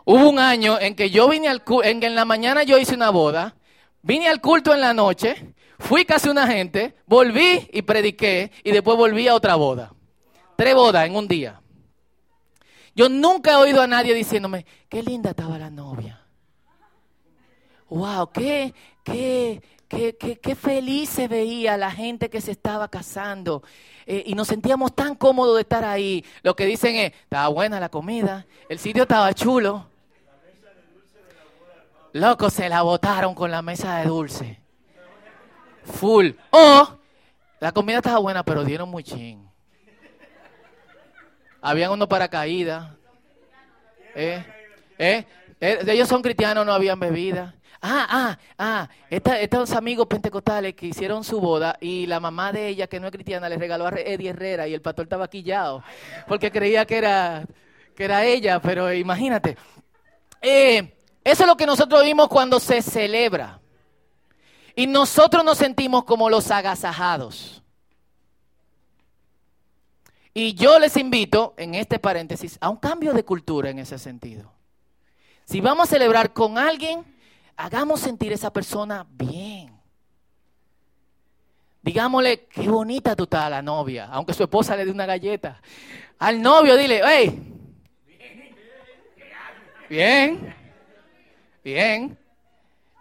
Hubo 0.05 0.29
un 0.29 0.39
año 0.39 0.79
en 0.81 0.95
que 0.95 1.11
yo 1.11 1.29
vine 1.29 1.49
al 1.49 1.63
en 1.85 2.01
que 2.01 2.07
en 2.07 2.15
la 2.15 2.25
mañana 2.25 2.63
yo 2.63 2.79
hice 2.79 2.95
una 2.95 3.11
boda, 3.11 3.55
vine 4.03 4.29
al 4.29 4.41
culto 4.41 4.73
en 4.75 4.81
la 4.81 4.95
noche, 4.95 5.55
fui 5.79 6.05
casi 6.05 6.29
una 6.29 6.47
gente, 6.47 6.95
volví 7.07 7.69
y 7.73 7.83
prediqué 7.83 8.51
y 8.65 8.73
después 8.73 8.97
volví 8.97 9.29
a 9.29 9.35
otra 9.35 9.55
boda. 9.55 9.93
Tres 10.57 10.75
bodas 10.75 11.07
en 11.07 11.15
un 11.15 11.29
día. 11.29 11.61
Yo 12.99 13.09
nunca 13.09 13.53
he 13.53 13.55
oído 13.55 13.81
a 13.81 13.87
nadie 13.87 14.13
diciéndome, 14.13 14.67
qué 14.89 15.05
linda 15.05 15.31
estaba 15.31 15.57
la 15.57 15.71
novia. 15.71 16.21
Wow, 17.89 18.33
qué, 18.33 18.75
qué, 19.05 19.63
qué, 19.87 20.17
qué, 20.43 20.55
feliz 20.57 21.09
se 21.09 21.29
veía 21.29 21.77
la 21.77 21.93
gente 21.93 22.29
que 22.29 22.41
se 22.41 22.51
estaba 22.51 22.89
casando. 22.89 23.63
Eh, 24.05 24.25
y 24.27 24.35
nos 24.35 24.49
sentíamos 24.49 24.97
tan 24.97 25.15
cómodos 25.15 25.55
de 25.55 25.61
estar 25.61 25.85
ahí. 25.85 26.25
Lo 26.43 26.57
que 26.57 26.67
dicen 26.67 26.97
es, 26.97 27.13
estaba 27.13 27.47
buena 27.47 27.79
la 27.79 27.89
comida, 27.89 28.49
el 28.69 28.81
sitio 28.81 29.05
estaba 29.05 29.33
chulo. 29.33 29.87
Loco, 32.15 32.51
se 32.51 32.69
la 32.69 32.83
botaron 32.83 33.33
con 33.33 33.53
la 33.53 33.63
mesa 33.63 33.99
de 33.99 34.07
dulce. 34.07 34.59
Full. 35.85 36.31
O 36.51 36.89
la 37.61 37.71
comida 37.71 37.99
estaba 37.99 38.19
buena, 38.19 38.43
pero 38.43 38.65
dieron 38.65 38.89
muy 38.91 39.05
ching. 39.05 39.48
Habían 41.69 41.93
unos 41.93 42.09
paracaídas. 42.09 42.89
¿Eh? 44.15 44.43
¿Eh? 44.99 45.27
¿Eh? 45.61 45.79
Ellos 45.87 46.09
son 46.09 46.23
cristianos, 46.23 46.65
no 46.65 46.73
habían 46.73 46.99
bebida. 46.99 47.55
Ah, 47.83 48.07
ah, 48.09 48.39
ah, 48.59 48.89
estos 49.11 49.73
amigos 49.73 50.07
pentecostales 50.07 50.75
que 50.75 50.87
hicieron 50.87 51.23
su 51.23 51.39
boda 51.39 51.77
y 51.79 52.07
la 52.07 52.21
mamá 52.21 52.53
de 52.53 52.69
ella, 52.69 52.87
que 52.87 52.99
no 52.99 53.09
es 53.09 53.13
cristiana, 53.13 53.51
le 53.51 53.59
regaló 53.59 53.87
a 53.87 53.91
Eddie 53.91 54.31
Herrera 54.31 54.67
y 54.67 54.73
el 54.73 54.81
pastor 54.81 55.05
estaba 55.05 55.29
quillado 55.29 55.85
porque 56.27 56.51
creía 56.51 56.87
que 56.87 56.97
era, 56.97 57.45
que 57.95 58.05
era 58.05 58.25
ella, 58.25 58.63
pero 58.63 58.91
imagínate. 58.91 59.59
Eh, 60.41 60.97
eso 61.23 61.43
es 61.43 61.47
lo 61.47 61.57
que 61.59 61.67
nosotros 61.67 62.03
vimos 62.03 62.29
cuando 62.29 62.59
se 62.59 62.81
celebra. 62.81 63.61
Y 64.75 64.87
nosotros 64.87 65.45
nos 65.45 65.59
sentimos 65.59 66.05
como 66.05 66.31
los 66.31 66.51
agasajados. 66.51 67.63
Y 70.41 70.55
yo 70.55 70.79
les 70.79 70.97
invito, 70.97 71.55
en 71.57 71.75
este 71.75 71.99
paréntesis, 71.99 72.59
a 72.61 72.69
un 72.69 72.77
cambio 72.77 73.13
de 73.13 73.25
cultura 73.25 73.71
en 73.71 73.81
ese 73.81 73.99
sentido. 73.99 74.53
Si 75.45 75.61
vamos 75.61 75.89
a 75.89 75.91
celebrar 75.91 76.33
con 76.33 76.59
alguien, 76.59 77.05
hagamos 77.57 77.99
sentir 77.99 78.31
a 78.31 78.37
esa 78.37 78.53
persona 78.53 79.05
bien. 79.11 79.77
Digámosle, 81.83 82.47
qué 82.47 82.69
bonita 82.69 83.17
tú 83.17 83.25
estás 83.25 83.51
la 83.51 83.63
novia, 83.63 84.07
aunque 84.13 84.33
su 84.33 84.45
esposa 84.45 84.77
le 84.77 84.85
dé 84.85 84.93
una 84.93 85.07
galleta. 85.07 85.61
Al 86.21 86.41
novio 86.41 86.77
dile, 86.77 87.01
hey, 87.05 87.43
bien, 89.91 90.55
bien. 91.65 92.17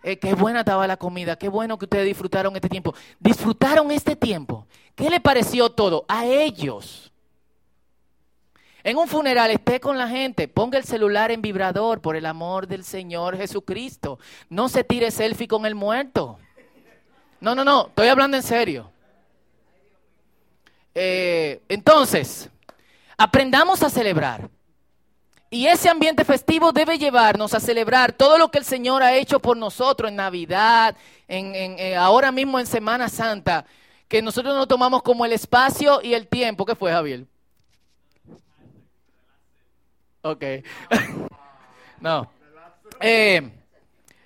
Eh, 0.02 0.18
qué 0.18 0.34
buena 0.34 0.62
estaba 0.62 0.88
la 0.88 0.98
comida, 0.98 1.38
qué 1.38 1.50
bueno 1.50 1.78
que 1.78 1.86
ustedes 1.86 2.06
disfrutaron 2.08 2.56
este 2.56 2.68
tiempo. 2.68 2.96
Disfrutaron 3.20 3.92
este 3.92 4.16
tiempo. 4.16 4.66
¿Qué 4.96 5.08
le 5.12 5.20
pareció 5.20 5.70
todo? 5.70 6.04
A 6.08 6.26
ellos. 6.26 7.14
En 8.88 8.96
un 8.96 9.10
funeral 9.10 9.52
esté 9.52 9.82
con 9.82 9.98
la 9.98 10.08
gente, 10.08 10.48
ponga 10.48 10.78
el 10.78 10.86
celular 10.86 11.30
en 11.30 11.42
vibrador 11.42 12.00
por 12.00 12.16
el 12.16 12.26
amor 12.26 12.68
del 12.68 12.86
Señor 12.86 13.36
Jesucristo. 13.36 14.18
No 14.50 14.70
se 14.70 14.86
tire 14.86 15.12
selfie 15.12 15.46
con 15.46 15.66
el 15.66 15.76
muerto. 15.76 16.40
No, 17.42 17.54
no, 17.54 17.66
no, 17.66 17.88
estoy 17.88 18.08
hablando 18.08 18.38
en 18.38 18.44
serio. 18.44 18.90
Eh, 20.96 21.62
entonces, 21.68 22.50
aprendamos 23.18 23.84
a 23.84 23.90
celebrar. 23.90 24.50
Y 25.50 25.68
ese 25.68 25.90
ambiente 25.90 26.24
festivo 26.24 26.72
debe 26.72 26.98
llevarnos 26.98 27.54
a 27.54 27.60
celebrar 27.60 28.14
todo 28.14 28.38
lo 28.38 28.50
que 28.52 28.60
el 28.60 28.64
Señor 28.64 29.04
ha 29.04 29.18
hecho 29.18 29.42
por 29.42 29.58
nosotros 29.58 30.10
en 30.10 30.16
Navidad, 30.16 30.96
en, 31.28 31.54
eh, 31.78 31.98
ahora 31.98 32.32
mismo 32.32 32.58
en 32.58 32.66
Semana 32.66 33.10
Santa, 33.10 33.66
que 34.08 34.22
nosotros 34.22 34.56
nos 34.56 34.70
tomamos 34.70 35.04
como 35.04 35.26
el 35.26 35.34
espacio 35.34 36.00
y 36.02 36.14
el 36.14 36.30
tiempo. 36.30 36.66
¿Qué 36.66 36.74
fue, 36.74 36.94
Javier? 36.94 37.26
Ok. 40.22 40.44
no. 42.02 42.30
Eh, 43.00 43.52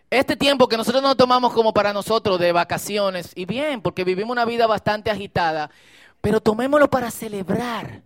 este 0.09 0.35
tiempo 0.35 0.67
que 0.67 0.77
nosotros 0.77 1.01
nos 1.01 1.15
tomamos 1.15 1.53
como 1.53 1.73
para 1.73 1.93
nosotros 1.93 2.39
de 2.39 2.51
vacaciones, 2.51 3.31
y 3.35 3.45
bien, 3.45 3.81
porque 3.81 4.03
vivimos 4.03 4.31
una 4.31 4.45
vida 4.45 4.67
bastante 4.67 5.09
agitada, 5.09 5.71
pero 6.19 6.41
tomémoslo 6.41 6.89
para 6.89 7.11
celebrar 7.11 8.01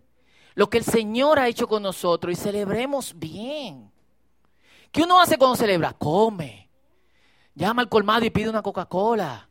lo 0.53 0.69
que 0.69 0.77
el 0.77 0.83
Señor 0.83 1.39
ha 1.39 1.47
hecho 1.47 1.67
con 1.67 1.83
nosotros 1.83 2.33
y 2.33 2.35
celebremos 2.35 3.17
bien. 3.17 3.91
¿Qué 4.91 5.03
uno 5.03 5.19
hace 5.19 5.37
cuando 5.37 5.57
celebra? 5.57 5.93
Come. 5.93 6.69
Llama 7.55 7.81
al 7.81 7.89
colmado 7.89 8.23
y 8.23 8.29
pide 8.29 8.49
una 8.49 8.61
Coca-Cola. 8.61 9.49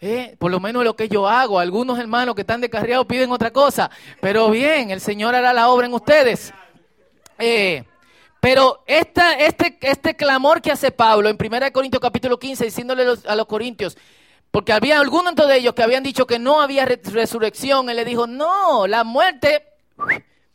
Eh, 0.00 0.36
por 0.38 0.50
lo 0.50 0.60
menos 0.60 0.84
lo 0.84 0.94
que 0.94 1.08
yo 1.08 1.26
hago. 1.26 1.58
Algunos 1.58 1.98
hermanos 1.98 2.34
que 2.34 2.42
están 2.42 2.60
descarriados 2.60 3.06
piden 3.06 3.32
otra 3.32 3.50
cosa. 3.50 3.90
Pero 4.20 4.50
bien, 4.50 4.90
el 4.90 5.00
Señor 5.00 5.34
hará 5.34 5.52
la 5.52 5.68
obra 5.70 5.86
en 5.86 5.94
ustedes. 5.94 6.52
Eh, 7.38 7.84
pero 8.40 8.82
este, 8.86 9.22
este 9.80 10.16
clamor 10.16 10.60
que 10.60 10.70
hace 10.70 10.90
Pablo 10.90 11.30
en 11.30 11.38
1 11.40 11.72
Corintios 11.72 12.00
capítulo 12.00 12.38
15, 12.38 12.66
diciéndole 12.66 13.04
a 13.26 13.34
los 13.36 13.46
corintios, 13.46 13.96
porque 14.50 14.72
había 14.72 15.00
algunos 15.00 15.34
de 15.34 15.56
ellos 15.56 15.74
que 15.74 15.82
habían 15.82 16.02
dicho 16.02 16.26
que 16.26 16.38
no 16.38 16.60
había 16.60 16.84
resurrección, 16.84 17.88
él 17.88 17.96
le 17.96 18.04
dijo, 18.04 18.26
no, 18.26 18.86
la 18.86 19.02
muerte 19.02 19.66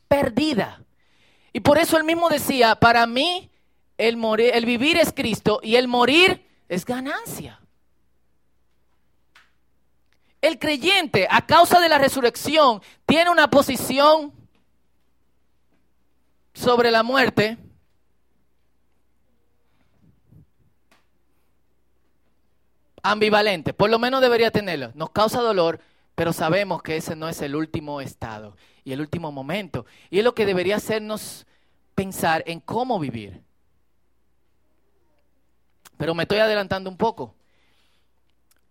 perdida. 0.08 0.84
Y 1.52 1.62
por 1.62 1.78
eso 1.80 1.98
él 1.98 2.04
mismo 2.04 2.30
decía, 2.30 2.76
para 2.76 3.08
mí 3.08 3.50
el, 3.98 4.18
morir, 4.18 4.52
el 4.54 4.66
vivir 4.66 4.98
es 4.98 5.12
Cristo 5.12 5.60
y 5.64 5.76
el 5.76 5.88
morir 5.88 6.46
es 6.70 6.86
ganancia. 6.86 7.60
El 10.42 10.60
creyente, 10.60 11.28
a 11.30 11.46
causa 11.46 11.80
de 11.80 11.90
la 11.90 11.98
resurrección, 11.98 12.82
tiene 13.06 13.32
una 13.32 13.50
posición 13.50 14.32
sobre 16.60 16.92
la 16.92 17.04
muerte, 17.04 17.58
ambivalente, 23.02 23.74
por 23.74 23.90
lo 23.90 23.98
menos 23.98 24.20
debería 24.20 24.52
tenerlo. 24.52 24.92
Nos 24.94 25.12
causa 25.12 25.40
dolor, 25.40 25.80
pero 26.16 26.34
sabemos 26.34 26.84
que 26.84 26.98
ese 26.98 27.16
no 27.16 27.30
es 27.30 27.42
el 27.42 27.56
último 27.56 28.02
estado 28.02 28.58
y 28.84 28.92
el 28.92 29.00
último 29.00 29.32
momento. 29.32 29.86
Y 30.10 30.20
es 30.20 30.26
lo 30.26 30.36
que 30.36 30.46
debería 30.46 30.76
hacernos 30.76 31.48
pensar 31.96 32.44
en 32.46 32.60
cómo 32.60 33.00
vivir. 33.00 33.42
Pero 35.96 36.14
me 36.14 36.24
estoy 36.24 36.40
adelantando 36.40 36.90
un 36.90 36.98
poco. 36.98 37.36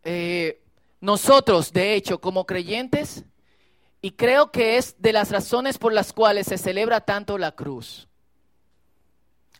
Eh, 0.04 0.61
nosotros, 1.00 1.73
de 1.73 1.95
hecho, 1.95 2.21
como 2.21 2.45
creyentes, 2.45 3.25
y 4.00 4.12
creo 4.12 4.50
que 4.50 4.76
es 4.76 5.00
de 5.00 5.12
las 5.12 5.31
razones 5.31 5.78
por 5.78 5.93
las 5.93 6.12
cuales 6.12 6.47
se 6.47 6.59
celebra 6.59 7.00
tanto 7.00 7.37
la 7.38 7.52
cruz. 7.52 8.09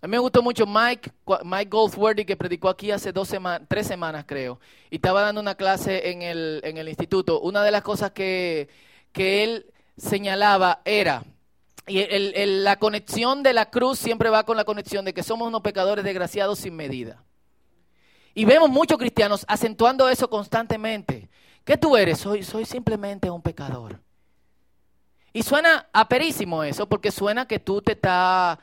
A 0.01 0.07
mí 0.07 0.13
me 0.13 0.19
gustó 0.19 0.43
mucho 0.43 0.65
Mike, 0.65 1.11
Mike 1.43 1.71
Goldsworthy, 1.71 2.25
que 2.25 2.37
predicó 2.37 2.69
aquí 2.69 2.93
hace 2.93 3.11
dos 3.11 3.27
semanas, 3.27 3.67
tres 3.69 3.87
semanas 3.87 4.25
creo, 4.29 4.61
y 4.91 4.97
estaba 4.97 5.23
dando 5.23 5.41
una 5.41 5.57
clase 5.57 6.11
en 6.11 6.23
el, 6.23 6.61
en 6.63 6.77
el 6.77 6.89
instituto. 6.89 7.41
Una 7.41 7.65
de 7.65 7.73
las 7.73 7.83
cosas 7.83 8.13
que, 8.13 8.69
que 9.13 9.43
él 9.43 9.67
señalaba 9.97 10.83
era, 10.85 11.25
y 11.89 12.05
la 12.63 12.79
conexión 12.79 13.43
de 13.43 13.55
la 13.55 13.71
cruz 13.71 13.99
siempre 13.99 14.31
va 14.31 14.45
con 14.45 14.57
la 14.57 14.65
conexión 14.65 15.05
de 15.05 15.15
que 15.15 15.25
somos 15.25 15.49
unos 15.49 15.63
pecadores 15.63 16.05
desgraciados 16.05 16.61
sin 16.61 16.77
medida. 16.77 17.25
Y 18.35 18.45
vemos 18.45 18.71
muchos 18.71 18.99
cristianos 18.99 19.45
acentuando 19.49 20.09
eso 20.09 20.31
constantemente. 20.31 21.29
¿Qué 21.65 21.77
tú 21.77 21.97
eres? 21.97 22.19
Soy, 22.19 22.45
soy 22.45 22.67
simplemente 22.67 23.31
un 23.31 23.43
pecador. 23.43 24.01
Y 25.33 25.43
suena 25.43 25.89
aperísimo 25.93 26.63
eso, 26.65 26.89
porque 26.89 27.11
suena 27.11 27.47
que 27.47 27.59
tú 27.59 27.83
te 27.83 27.93
estás 27.93 28.59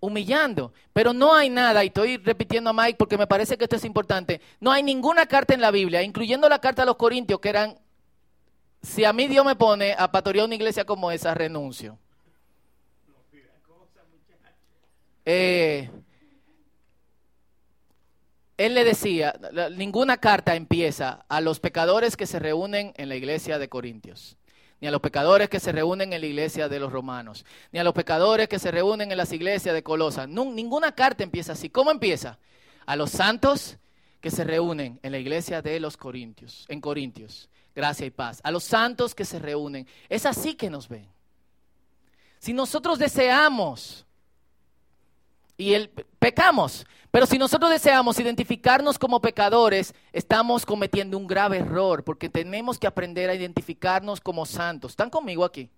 humillando. 0.00 0.72
Pero 0.92 1.12
no 1.12 1.34
hay 1.34 1.50
nada, 1.50 1.84
y 1.84 1.88
estoy 1.88 2.16
repitiendo 2.16 2.70
a 2.70 2.72
Mike 2.72 2.96
porque 2.98 3.18
me 3.18 3.26
parece 3.26 3.56
que 3.56 3.64
esto 3.64 3.76
es 3.76 3.84
importante, 3.84 4.40
no 4.60 4.72
hay 4.72 4.82
ninguna 4.82 5.26
carta 5.26 5.54
en 5.54 5.60
la 5.60 5.70
Biblia, 5.70 6.02
incluyendo 6.02 6.48
la 6.48 6.60
carta 6.60 6.82
a 6.82 6.86
los 6.86 6.96
Corintios, 6.96 7.40
que 7.40 7.48
eran 7.48 7.78
si 8.82 9.04
a 9.04 9.12
mí 9.12 9.26
Dios 9.26 9.44
me 9.44 9.56
pone 9.56 9.94
a 9.98 10.10
pastorear 10.10 10.46
una 10.46 10.54
iglesia 10.54 10.84
como 10.84 11.10
esa, 11.10 11.34
renuncio. 11.34 11.98
Eh, 15.24 15.90
él 18.56 18.74
le 18.74 18.84
decía, 18.84 19.34
ninguna 19.72 20.18
carta 20.18 20.54
empieza 20.54 21.24
a 21.28 21.40
los 21.40 21.58
pecadores 21.58 22.16
que 22.16 22.26
se 22.26 22.38
reúnen 22.38 22.94
en 22.96 23.08
la 23.08 23.16
iglesia 23.16 23.58
de 23.58 23.68
Corintios, 23.68 24.36
ni 24.80 24.88
a 24.88 24.90
los 24.90 25.00
pecadores 25.00 25.48
que 25.48 25.60
se 25.60 25.72
reúnen 25.72 26.12
en 26.12 26.20
la 26.20 26.26
iglesia 26.26 26.68
de 26.68 26.78
los 26.78 26.92
romanos, 26.92 27.44
ni 27.72 27.78
a 27.78 27.84
los 27.84 27.94
pecadores 27.94 28.48
que 28.48 28.58
se 28.58 28.70
reúnen 28.70 29.10
en 29.10 29.16
las 29.16 29.32
iglesias 29.32 29.74
de 29.74 29.82
Colosa. 29.82 30.26
ninguna 30.26 30.92
carta 30.92 31.24
empieza 31.24 31.52
así. 31.52 31.70
¿Cómo 31.70 31.90
empieza? 31.90 32.38
A 32.84 32.96
los 32.96 33.10
santos 33.10 33.78
que 34.20 34.30
se 34.30 34.44
reúnen 34.44 35.00
en 35.02 35.12
la 35.12 35.18
iglesia 35.18 35.62
de 35.62 35.80
los 35.80 35.96
Corintios, 35.96 36.66
en 36.68 36.80
Corintios 36.80 37.48
gracia 37.76 38.06
y 38.06 38.10
paz. 38.10 38.40
A 38.42 38.50
los 38.50 38.64
santos 38.64 39.14
que 39.14 39.24
se 39.24 39.38
reúnen. 39.38 39.86
Es 40.08 40.26
así 40.26 40.54
que 40.54 40.70
nos 40.70 40.88
ven. 40.88 41.06
Si 42.40 42.52
nosotros 42.52 42.98
deseamos 42.98 44.05
y 45.56 45.74
el, 45.74 45.90
pecamos, 46.18 46.86
pero 47.10 47.24
si 47.24 47.38
nosotros 47.38 47.70
deseamos 47.70 48.18
identificarnos 48.18 48.98
como 48.98 49.20
pecadores, 49.20 49.94
estamos 50.12 50.66
cometiendo 50.66 51.16
un 51.16 51.26
grave 51.26 51.58
error 51.58 52.04
porque 52.04 52.28
tenemos 52.28 52.78
que 52.78 52.86
aprender 52.86 53.30
a 53.30 53.34
identificarnos 53.34 54.20
como 54.20 54.44
santos. 54.44 54.92
¿Están 54.92 55.08
conmigo 55.08 55.44
aquí? 55.44 55.70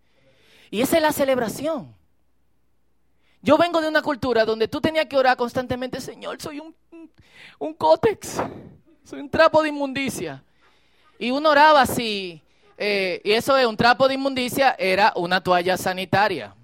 Y 0.70 0.80
esa 0.80 0.96
es 0.96 1.02
la 1.02 1.12
celebración. 1.12 1.94
Yo 3.40 3.56
vengo 3.56 3.80
de 3.80 3.88
una 3.88 4.02
cultura 4.02 4.44
donde 4.44 4.66
tú 4.66 4.80
tenías 4.80 5.06
que 5.06 5.16
orar 5.16 5.36
constantemente, 5.36 6.00
Señor, 6.00 6.42
soy 6.42 6.58
un, 6.58 6.74
un 7.60 7.74
cótex, 7.74 8.42
soy 9.04 9.20
un 9.20 9.30
trapo 9.30 9.62
de 9.62 9.68
inmundicia. 9.68 10.42
Y 11.20 11.30
uno 11.30 11.50
oraba 11.50 11.82
así, 11.82 12.42
eh, 12.76 13.20
y 13.24 13.32
eso 13.32 13.56
es 13.56 13.66
un 13.66 13.76
trapo 13.76 14.08
de 14.08 14.14
inmundicia, 14.14 14.74
era 14.78 15.12
una 15.14 15.40
toalla 15.40 15.76
sanitaria. 15.76 16.54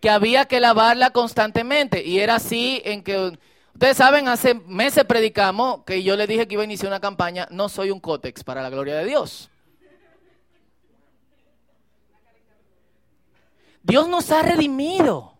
Que 0.00 0.10
había 0.10 0.46
que 0.46 0.60
lavarla 0.60 1.10
constantemente. 1.10 2.04
Y 2.04 2.20
era 2.20 2.36
así 2.36 2.82
en 2.84 3.02
que, 3.02 3.38
ustedes 3.74 3.96
saben, 3.96 4.28
hace 4.28 4.54
meses 4.54 5.04
predicamos 5.04 5.84
que 5.84 6.02
yo 6.02 6.16
le 6.16 6.26
dije 6.26 6.46
que 6.46 6.54
iba 6.54 6.62
a 6.62 6.66
iniciar 6.66 6.88
una 6.88 7.00
campaña, 7.00 7.46
no 7.50 7.68
soy 7.68 7.90
un 7.90 8.00
cótex 8.00 8.44
para 8.44 8.62
la 8.62 8.70
gloria 8.70 8.96
de 8.96 9.04
Dios. 9.04 9.50
Dios 13.82 14.08
nos 14.08 14.30
ha 14.32 14.42
redimido. 14.42 15.34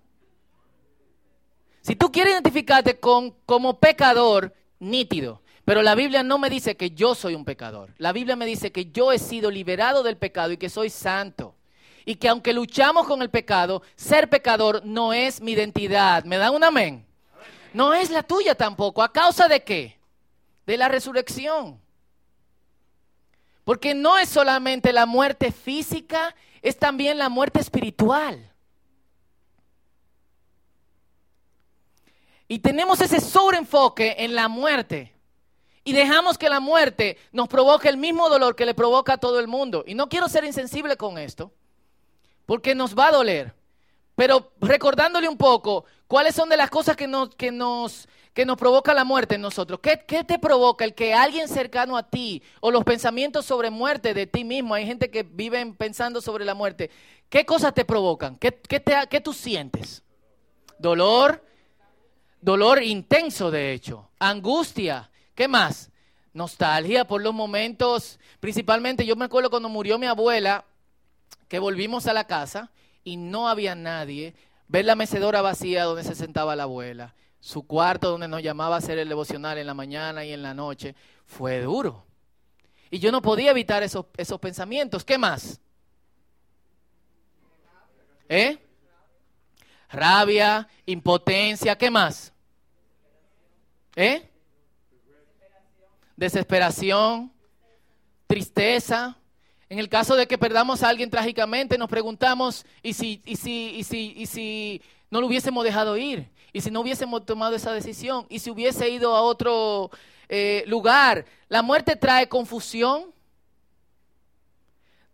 Si 1.83 1.97
tú 1.97 2.13
quieres 2.13 2.35
identificarte 2.35 3.01
con, 3.01 3.33
como 3.45 3.81
pecador, 3.81 4.55
nítido. 4.79 5.43
Pero 5.65 5.83
la 5.83 5.97
Biblia 5.97 6.23
no 6.23 6.39
me 6.39 6.49
dice 6.49 6.77
que 6.77 6.93
yo 6.93 7.17
soy 7.17 7.35
un 7.35 7.45
pecador. 7.45 7.93
La 7.99 8.13
Biblia 8.13 8.37
me 8.37 8.47
dice 8.47 8.71
que 8.71 8.93
yo 8.93 9.11
he 9.11 9.19
sido 9.19 9.51
liberado 9.51 10.05
del 10.05 10.17
pecado 10.17 10.53
y 10.53 10.59
que 10.59 10.69
soy 10.69 10.91
santo. 10.91 11.56
Y 12.07 12.15
que 12.15 12.29
aunque 12.31 12.55
luchamos 12.55 13.07
con 13.07 13.21
el 13.21 13.29
pecado, 13.29 13.83
ser 13.95 14.31
pecador 14.31 14.81
no 14.87 15.13
es 15.13 15.43
mi 15.43 15.53
identidad. 15.53 16.25
¿Me 16.25 16.39
dan 16.39 16.55
un 16.55 16.65
amén? 16.65 17.05
No 17.75 17.93
es 17.93 18.09
la 18.09 18.23
tuya 18.23 18.55
tampoco. 18.55 19.03
¿A 19.03 19.13
causa 19.13 19.49
de 19.49 19.63
qué? 19.63 19.99
De 20.65 20.79
la 20.79 20.89
resurrección. 20.89 21.79
Porque 23.65 23.95
no 23.95 24.17
es 24.17 24.31
solamente 24.31 24.93
la 24.93 25.05
muerte 25.05 25.53
física, 25.53 26.35
es 26.63 26.79
también 26.79 27.19
la 27.19 27.29
muerte 27.29 27.61
espiritual. 27.61 28.51
Y 32.49 32.61
tenemos 32.61 33.01
ese 33.01 33.21
sobreenfoque 33.21 34.15
en 34.19 34.35
la 34.35 34.49
muerte 34.49 35.13
y 35.83 35.93
dejamos 35.93 36.39
que 36.39 36.49
la 36.49 36.61
muerte 36.61 37.19
nos 37.33 37.49
provoque 37.49 37.89
el 37.89 37.97
mismo 37.97 38.29
dolor 38.29 38.55
que 38.57 38.67
le 38.67 38.75
provoca 38.75 39.15
a 39.15 39.19
todo 39.19 39.41
el 39.41 39.49
mundo. 39.49 39.85
Y 39.87 39.95
no 39.95 40.09
quiero 40.09 40.29
ser 40.29 40.45
insensible 40.45 40.97
con 40.97 41.19
esto, 41.19 41.53
porque 42.47 42.75
nos 42.75 42.97
va 42.97 43.09
a 43.09 43.13
doler. 43.13 43.55
Pero 44.15 44.53
recordándole 44.61 45.29
un 45.29 45.37
poco, 45.37 45.85
¿cuáles 46.07 46.35
son 46.35 46.49
de 46.49 46.57
las 46.57 46.71
cosas 46.71 46.97
que 46.97 47.07
nos, 47.07 47.35
que 47.35 47.53
nos, 47.53 48.09
que 48.33 48.47
nos 48.47 48.57
provoca 48.57 48.95
la 48.95 49.05
muerte 49.05 49.35
en 49.35 49.43
nosotros? 49.43 49.81
¿Qué, 49.83 50.03
¿Qué, 50.07 50.25
te 50.25 50.39
provoca 50.39 50.85
el 50.85 50.95
que 50.95 51.13
alguien 51.13 51.49
cercano 51.49 51.97
a 51.99 52.09
ti 52.09 52.43
o 52.61 52.71
los 52.71 52.85
pensamientos 52.85 53.45
sobre 53.45 53.69
muerte 53.69 54.15
de 54.15 54.27
ti 54.27 54.45
mismo? 54.45 54.75
Hay 54.75 54.87
gente 54.87 55.11
que 55.11 55.23
vive 55.23 55.75
pensando 55.77 56.23
sobre 56.23 56.47
la 56.47 56.55
muerte. 56.55 56.91
¿Qué 57.29 57.45
cosas 57.45 57.75
te 57.75 57.85
provocan? 57.85 58.37
¿Qué, 58.37 58.59
qué, 58.67 58.81
te, 58.81 58.95
qué 59.11 59.21
tú 59.21 59.35
sientes? 59.35 60.03
Dolor, 60.79 61.45
dolor 62.41 62.83
intenso 62.83 63.51
de 63.51 63.73
hecho, 63.73 64.09
angustia, 64.19 65.11
¿Qué 65.37 65.49
más? 65.49 65.91
Nostalgia 66.33 67.07
por 67.07 67.23
los 67.23 67.35
momentos, 67.35 68.19
principalmente 68.41 69.05
yo 69.05 69.17
me 69.17 69.27
acuerdo 69.27 69.51
cuando 69.51 69.69
murió 69.69 69.99
mi 69.99 70.07
abuela, 70.07 70.65
que 71.49 71.59
volvimos 71.59 72.07
a 72.07 72.13
la 72.13 72.27
casa 72.27 72.71
y 73.05 73.17
no 73.17 73.49
había 73.49 73.75
nadie, 73.75 74.35
ver 74.69 74.85
la 74.85 74.97
mecedora 74.97 75.43
vacía 75.43 75.85
donde 75.85 76.05
se 76.05 76.15
sentaba 76.15 76.57
la 76.57 76.65
abuela, 76.65 77.15
su 77.41 77.67
cuarto 77.67 78.11
donde 78.11 78.29
nos 78.29 78.43
llamaba 78.43 78.77
a 78.77 78.79
hacer 78.79 78.99
el 78.99 79.09
devocional 79.09 79.59
en 79.59 79.67
la 79.67 79.75
mañana 79.75 80.25
y 80.25 80.33
en 80.33 80.43
la 80.43 80.55
noche, 80.55 80.95
fue 81.25 81.61
duro. 81.61 82.05
Y 82.91 82.99
yo 82.99 83.13
no 83.13 83.23
podía 83.23 83.51
evitar 83.51 83.83
esos, 83.83 84.07
esos 84.17 84.39
pensamientos. 84.41 85.05
¿Qué 85.05 85.19
más? 85.19 85.61
¿Eh? 88.29 88.59
Rabia, 89.91 90.69
impotencia, 90.85 91.77
¿qué 91.77 91.91
más? 91.91 92.33
¿Eh? 93.95 94.31
desesperación, 96.17 97.31
tristeza. 98.27 99.17
En 99.69 99.79
el 99.79 99.89
caso 99.89 100.15
de 100.15 100.27
que 100.27 100.39
perdamos 100.39 100.83
a 100.83 100.89
alguien 100.89 101.11
trágicamente, 101.11 101.77
nos 101.77 101.89
preguntamos, 101.89 102.65
¿y 102.83 102.93
si, 102.93 103.21
y 103.25 103.37
si, 103.37 103.71
y 103.77 103.85
si, 103.85 104.13
y 104.17 104.27
si 104.27 104.83
no 105.11 105.21
lo 105.21 105.27
hubiésemos 105.27 105.65
dejado 105.65 105.97
ir? 105.97 106.31
¿Y 106.53 106.61
si 106.61 106.71
no 106.71 106.81
hubiésemos 106.81 107.27
tomado 107.27 107.57
esa 107.57 107.73
decisión? 107.73 108.27
¿Y 108.29 108.39
si 108.39 108.51
hubiese 108.51 108.89
ido 108.89 109.17
a 109.17 109.23
otro 109.23 109.91
eh, 110.29 110.63
lugar? 110.69 111.27
La 111.49 111.63
muerte 111.63 111.97
trae 111.97 112.29
confusión, 112.29 113.13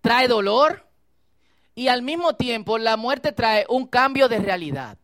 trae 0.02 0.28
dolor 0.28 0.86
y 1.74 1.88
al 1.88 2.02
mismo 2.02 2.34
tiempo 2.34 2.76
la 2.76 2.98
muerte 2.98 3.32
trae 3.32 3.64
un 3.70 3.86
cambio 3.86 4.28
de 4.28 4.38
realidad. 4.38 4.98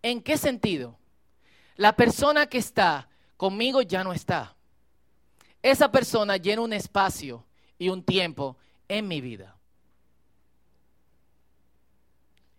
¿En 0.00 0.22
qué 0.22 0.38
sentido? 0.38 0.98
La 1.76 1.94
persona 1.94 2.46
que 2.46 2.58
está 2.58 3.08
conmigo 3.36 3.82
ya 3.82 4.02
no 4.02 4.14
está. 4.14 4.56
Esa 5.62 5.92
persona 5.92 6.38
llena 6.38 6.62
un 6.62 6.72
espacio 6.72 7.44
y 7.82 7.88
un 7.88 8.04
tiempo 8.04 8.56
en 8.86 9.08
mi 9.08 9.20
vida. 9.20 9.56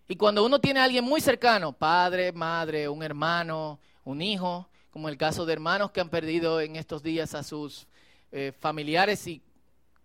Y 0.06 0.18
cuando 0.18 0.46
uno 0.46 0.60
tiene 0.60 0.82
a 0.82 0.84
alguien 0.84 1.06
muy 1.06 1.22
cercano, 1.22 1.72
padre, 1.72 2.34
madre, 2.34 2.90
un 2.90 3.02
hermano, 3.02 3.80
un 4.04 4.22
hijo, 4.22 4.68
como 4.92 5.08
el 5.08 5.18
caso 5.18 5.46
de 5.46 5.54
hermanos 5.54 5.92
que 5.92 6.02
han 6.02 6.10
perdido 6.10 6.60
en 6.60 6.76
estos 6.76 7.02
días 7.02 7.34
a 7.36 7.44
sus 7.44 7.88
eh, 8.34 8.52
familiares 8.60 9.26
y 9.28 9.42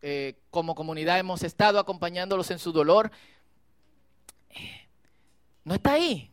eh, 0.02 0.38
como 0.50 0.76
comunidad 0.76 1.18
hemos 1.18 1.42
estado 1.42 1.80
acompañándolos 1.80 2.52
en 2.52 2.60
su 2.60 2.70
dolor, 2.70 3.10
eh, 4.50 4.88
no 5.64 5.74
está 5.74 5.94
ahí. 5.94 6.30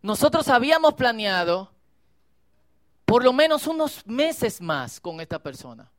Nosotros 0.00 0.46
habíamos 0.46 0.94
planeado 0.94 1.72
por 3.04 3.24
lo 3.24 3.32
menos 3.32 3.66
unos 3.66 4.06
meses 4.06 4.60
más 4.60 5.00
con 5.00 5.20
esta 5.20 5.40
persona. 5.40 5.90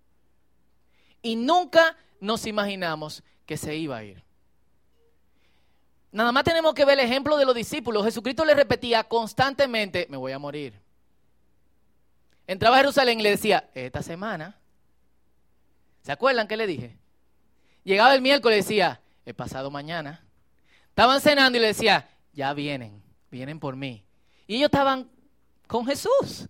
Y 1.26 1.36
nunca 1.36 1.98
nos 2.20 2.46
imaginamos 2.46 3.24
que 3.48 3.58
se 3.58 3.76
iba 3.76 3.98
a 3.98 4.04
ir. 4.04 4.24
Nada 6.12 6.32
más 6.32 6.44
tenemos 6.44 6.76
que 6.76 6.86
ver 6.86 7.00
el 7.00 7.06
ejemplo 7.06 7.36
de 7.36 7.46
los 7.46 7.56
discípulos. 7.56 8.06
Jesucristo 8.06 8.46
le 8.46 8.54
repetía 8.54 9.04
constantemente, 9.06 10.06
me 10.12 10.18
voy 10.18 10.34
a 10.34 10.38
morir. 10.38 10.80
Entraba 12.46 12.76
a 12.76 12.82
Jerusalén 12.82 13.20
y 13.20 13.24
le 13.24 13.32
decía, 13.32 13.68
esta 13.74 14.04
semana. 14.04 14.56
¿Se 16.04 16.12
acuerdan 16.12 16.48
qué 16.48 16.58
le 16.58 16.68
dije? 16.68 16.96
Llegaba 17.84 18.14
el 18.14 18.22
miércoles 18.22 18.58
y 18.58 18.62
decía, 18.62 19.02
he 19.26 19.34
pasado 19.34 19.72
mañana. 19.72 20.24
Estaban 20.90 21.22
cenando 21.22 21.58
y 21.58 21.62
le 21.62 21.68
decía, 21.70 22.08
ya 22.34 22.54
vienen, 22.54 23.02
vienen 23.32 23.60
por 23.60 23.76
mí. 23.76 24.06
Y 24.46 24.58
ellos 24.58 24.68
estaban 24.68 25.10
con 25.66 25.88
Jesús. 25.88 26.48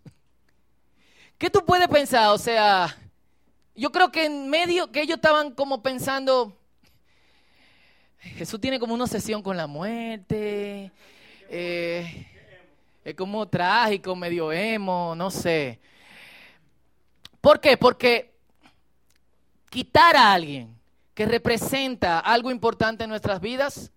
¿Qué 1.38 1.50
tú 1.50 1.64
puedes 1.64 1.88
pensar? 1.88 2.34
O 2.34 2.38
sea, 2.38 2.94
yo 3.76 3.92
creo 3.92 4.12
que 4.12 4.26
en 4.26 4.50
medio 4.50 4.92
que 4.92 5.02
ellos 5.02 5.18
estaban 5.18 5.52
como 5.52 5.82
pensando, 5.82 6.58
Jesús 8.20 8.60
tiene 8.60 8.80
como 8.80 8.94
una 8.94 9.04
obsesión 9.04 9.42
con 9.42 9.58
la 9.58 9.68
muerte, 9.68 10.92
eh, 11.50 12.28
es 13.04 13.16
como 13.16 13.48
trágico, 13.48 14.16
medio 14.16 14.52
emo, 14.52 15.14
no 15.16 15.30
sé. 15.30 15.80
¿Por 17.42 17.60
qué? 17.60 17.78
Porque 17.78 18.34
quitar 19.70 20.16
a 20.16 20.34
alguien 20.34 20.76
que 21.14 21.26
representa 21.26 22.20
algo 22.20 22.50
importante 22.50 23.04
en 23.04 23.10
nuestras 23.10 23.40
vidas 23.40 23.92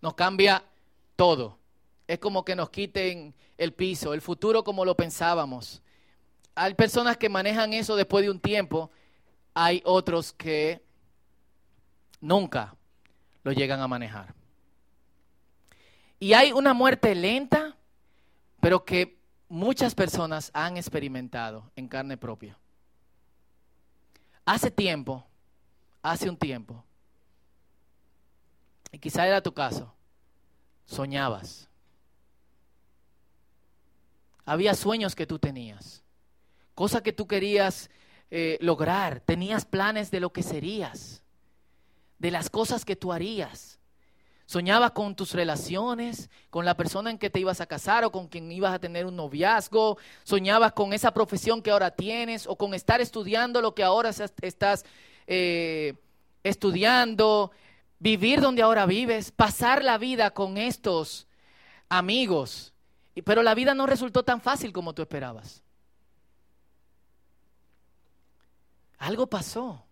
nos 0.00 0.14
cambia 0.14 0.64
todo. 1.16 1.58
Es 2.06 2.18
como 2.18 2.44
que 2.44 2.56
nos 2.56 2.70
quiten 2.70 3.34
el 3.56 3.72
piso, 3.72 4.14
el 4.14 4.22
futuro 4.22 4.64
como 4.64 4.84
lo 4.84 4.96
pensábamos. 4.96 5.82
Hay 6.58 6.74
personas 6.74 7.16
que 7.16 7.28
manejan 7.28 7.72
eso 7.72 7.94
después 7.94 8.24
de 8.24 8.30
un 8.30 8.40
tiempo, 8.40 8.90
hay 9.54 9.80
otros 9.84 10.32
que 10.32 10.82
nunca 12.20 12.74
lo 13.44 13.52
llegan 13.52 13.80
a 13.80 13.86
manejar. 13.86 14.34
Y 16.18 16.32
hay 16.32 16.50
una 16.50 16.74
muerte 16.74 17.14
lenta, 17.14 17.76
pero 18.60 18.84
que 18.84 19.20
muchas 19.48 19.94
personas 19.94 20.50
han 20.52 20.76
experimentado 20.76 21.70
en 21.76 21.86
carne 21.86 22.16
propia. 22.16 22.58
Hace 24.44 24.72
tiempo, 24.72 25.24
hace 26.02 26.28
un 26.28 26.36
tiempo, 26.36 26.84
y 28.90 28.98
quizá 28.98 29.26
era 29.28 29.40
tu 29.40 29.52
caso, 29.52 29.94
soñabas. 30.86 31.68
Había 34.44 34.74
sueños 34.74 35.14
que 35.14 35.26
tú 35.26 35.38
tenías, 35.38 36.02
cosas 36.78 37.02
que 37.02 37.12
tú 37.12 37.26
querías 37.26 37.90
eh, 38.30 38.56
lograr, 38.60 39.18
tenías 39.18 39.64
planes 39.64 40.12
de 40.12 40.20
lo 40.20 40.32
que 40.32 40.44
serías, 40.44 41.24
de 42.20 42.30
las 42.30 42.50
cosas 42.50 42.84
que 42.84 42.94
tú 42.94 43.12
harías. 43.12 43.80
Soñabas 44.46 44.92
con 44.92 45.16
tus 45.16 45.32
relaciones, 45.32 46.30
con 46.50 46.64
la 46.64 46.76
persona 46.76 47.10
en 47.10 47.18
que 47.18 47.30
te 47.30 47.40
ibas 47.40 47.60
a 47.60 47.66
casar 47.66 48.04
o 48.04 48.12
con 48.12 48.28
quien 48.28 48.52
ibas 48.52 48.72
a 48.72 48.78
tener 48.78 49.06
un 49.06 49.16
noviazgo. 49.16 49.98
Soñabas 50.22 50.72
con 50.72 50.92
esa 50.92 51.12
profesión 51.12 51.62
que 51.62 51.72
ahora 51.72 51.90
tienes 51.90 52.46
o 52.46 52.54
con 52.54 52.72
estar 52.74 53.00
estudiando 53.00 53.60
lo 53.60 53.74
que 53.74 53.82
ahora 53.82 54.10
estás 54.10 54.84
eh, 55.26 55.94
estudiando, 56.44 57.50
vivir 57.98 58.40
donde 58.40 58.62
ahora 58.62 58.86
vives, 58.86 59.32
pasar 59.32 59.82
la 59.82 59.98
vida 59.98 60.30
con 60.30 60.56
estos 60.56 61.26
amigos. 61.88 62.72
Pero 63.24 63.42
la 63.42 63.56
vida 63.56 63.74
no 63.74 63.84
resultó 63.86 64.22
tan 64.22 64.40
fácil 64.40 64.72
como 64.72 64.92
tú 64.92 65.02
esperabas. 65.02 65.64
Algo 68.98 69.26
pasó. 69.26 69.84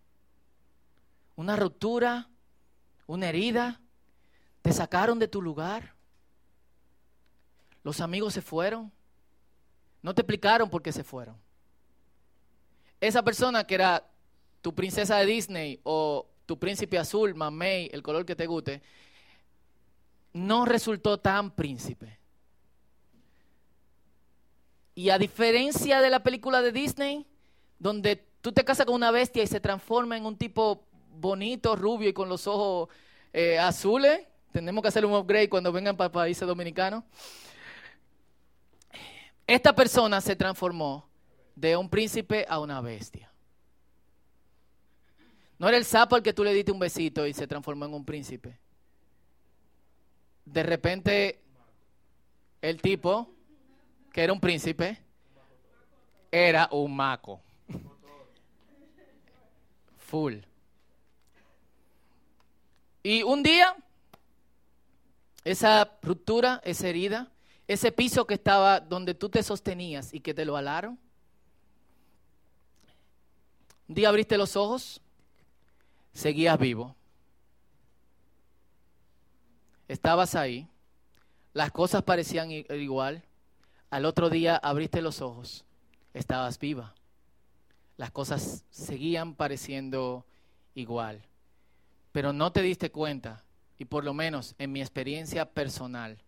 Una 1.36 1.56
ruptura, 1.56 2.28
una 3.06 3.28
herida. 3.28 3.80
Te 4.62 4.72
sacaron 4.72 5.18
de 5.18 5.28
tu 5.28 5.40
lugar. 5.40 5.94
Los 7.82 8.00
amigos 8.00 8.34
se 8.34 8.42
fueron. 8.42 8.92
No 10.02 10.14
te 10.14 10.22
explicaron 10.22 10.68
por 10.68 10.82
qué 10.82 10.92
se 10.92 11.04
fueron. 11.04 11.36
Esa 13.00 13.22
persona 13.22 13.64
que 13.64 13.74
era 13.74 14.04
tu 14.62 14.74
princesa 14.74 15.16
de 15.18 15.26
Disney 15.26 15.80
o 15.84 16.26
tu 16.46 16.58
príncipe 16.58 16.98
azul, 16.98 17.34
mamey, 17.34 17.90
el 17.92 18.02
color 18.02 18.24
que 18.24 18.34
te 18.34 18.46
guste, 18.46 18.82
no 20.32 20.64
resultó 20.64 21.18
tan 21.18 21.50
príncipe. 21.50 22.18
Y 24.94 25.10
a 25.10 25.18
diferencia 25.18 26.00
de 26.00 26.10
la 26.10 26.22
película 26.22 26.62
de 26.62 26.72
Disney, 26.72 27.26
donde 27.78 28.25
tú 28.46 28.52
te 28.52 28.64
casas 28.64 28.86
con 28.86 28.94
una 28.94 29.10
bestia 29.10 29.42
y 29.42 29.48
se 29.48 29.58
transforma 29.58 30.16
en 30.16 30.24
un 30.24 30.36
tipo 30.36 30.86
bonito, 31.18 31.74
rubio 31.74 32.10
y 32.10 32.12
con 32.12 32.28
los 32.28 32.46
ojos 32.46 32.88
eh, 33.32 33.58
azules, 33.58 34.24
tenemos 34.52 34.82
que 34.82 34.86
hacer 34.86 35.04
un 35.04 35.14
upgrade 35.14 35.48
cuando 35.48 35.72
vengan 35.72 35.96
para 35.96 36.12
países 36.12 36.46
dominicanos. 36.46 37.02
Esta 39.48 39.74
persona 39.74 40.20
se 40.20 40.36
transformó 40.36 41.08
de 41.56 41.76
un 41.76 41.90
príncipe 41.90 42.46
a 42.48 42.60
una 42.60 42.80
bestia. 42.80 43.32
No 45.58 45.66
era 45.66 45.76
el 45.76 45.84
sapo 45.84 46.14
al 46.14 46.22
que 46.22 46.32
tú 46.32 46.44
le 46.44 46.54
diste 46.54 46.70
un 46.70 46.78
besito 46.78 47.26
y 47.26 47.34
se 47.34 47.48
transformó 47.48 47.86
en 47.86 47.94
un 47.94 48.04
príncipe. 48.04 48.60
De 50.44 50.62
repente, 50.62 51.40
el 52.62 52.80
tipo, 52.80 53.28
que 54.12 54.22
era 54.22 54.32
un 54.32 54.38
príncipe, 54.38 55.02
era 56.30 56.68
un 56.70 56.94
maco. 56.94 57.42
Y 63.02 63.22
un 63.22 63.42
día, 63.42 63.76
esa 65.44 65.98
ruptura, 66.02 66.60
esa 66.64 66.88
herida, 66.88 67.30
ese 67.68 67.92
piso 67.92 68.26
que 68.26 68.34
estaba 68.34 68.80
donde 68.80 69.14
tú 69.14 69.28
te 69.28 69.42
sostenías 69.42 70.12
y 70.12 70.20
que 70.20 70.34
te 70.34 70.44
lo 70.44 70.56
alaron, 70.56 70.98
un 73.88 73.94
día 73.94 74.08
abriste 74.08 74.36
los 74.36 74.56
ojos 74.56 75.00
seguías 76.16 76.58
vivo. 76.58 76.96
Estabas 79.86 80.34
ahí, 80.34 80.66
las 81.52 81.70
cosas 81.70 82.02
parecían 82.02 82.50
igual. 82.50 83.22
Al 83.90 84.04
otro 84.04 84.30
día 84.30 84.56
abriste 84.56 85.00
los 85.00 85.20
ojos, 85.20 85.64
estabas 86.12 86.58
viva. 86.58 86.94
Las 87.96 88.10
cosas 88.10 88.64
seguían 88.70 89.34
pareciendo 89.34 90.26
igual. 90.74 91.22
Pero 92.12 92.32
no 92.32 92.52
te 92.52 92.62
diste 92.62 92.90
cuenta, 92.90 93.44
y 93.78 93.86
por 93.86 94.04
lo 94.04 94.14
menos 94.14 94.54
en 94.58 94.72
mi 94.72 94.80
experiencia 94.80 95.52
personal, 95.52 96.18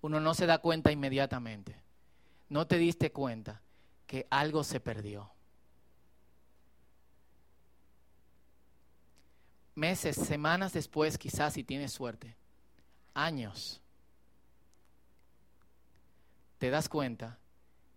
uno 0.00 0.20
no 0.20 0.34
se 0.34 0.46
da 0.46 0.58
cuenta 0.58 0.92
inmediatamente. 0.92 1.76
No 2.48 2.66
te 2.66 2.78
diste 2.78 3.12
cuenta 3.12 3.60
que 4.06 4.26
algo 4.30 4.62
se 4.62 4.80
perdió. 4.80 5.30
meses, 9.76 10.16
semanas 10.16 10.72
después, 10.72 11.18
quizás 11.18 11.52
si 11.52 11.62
tienes 11.62 11.92
suerte, 11.92 12.34
años, 13.14 13.80
te 16.58 16.70
das 16.70 16.88
cuenta 16.88 17.38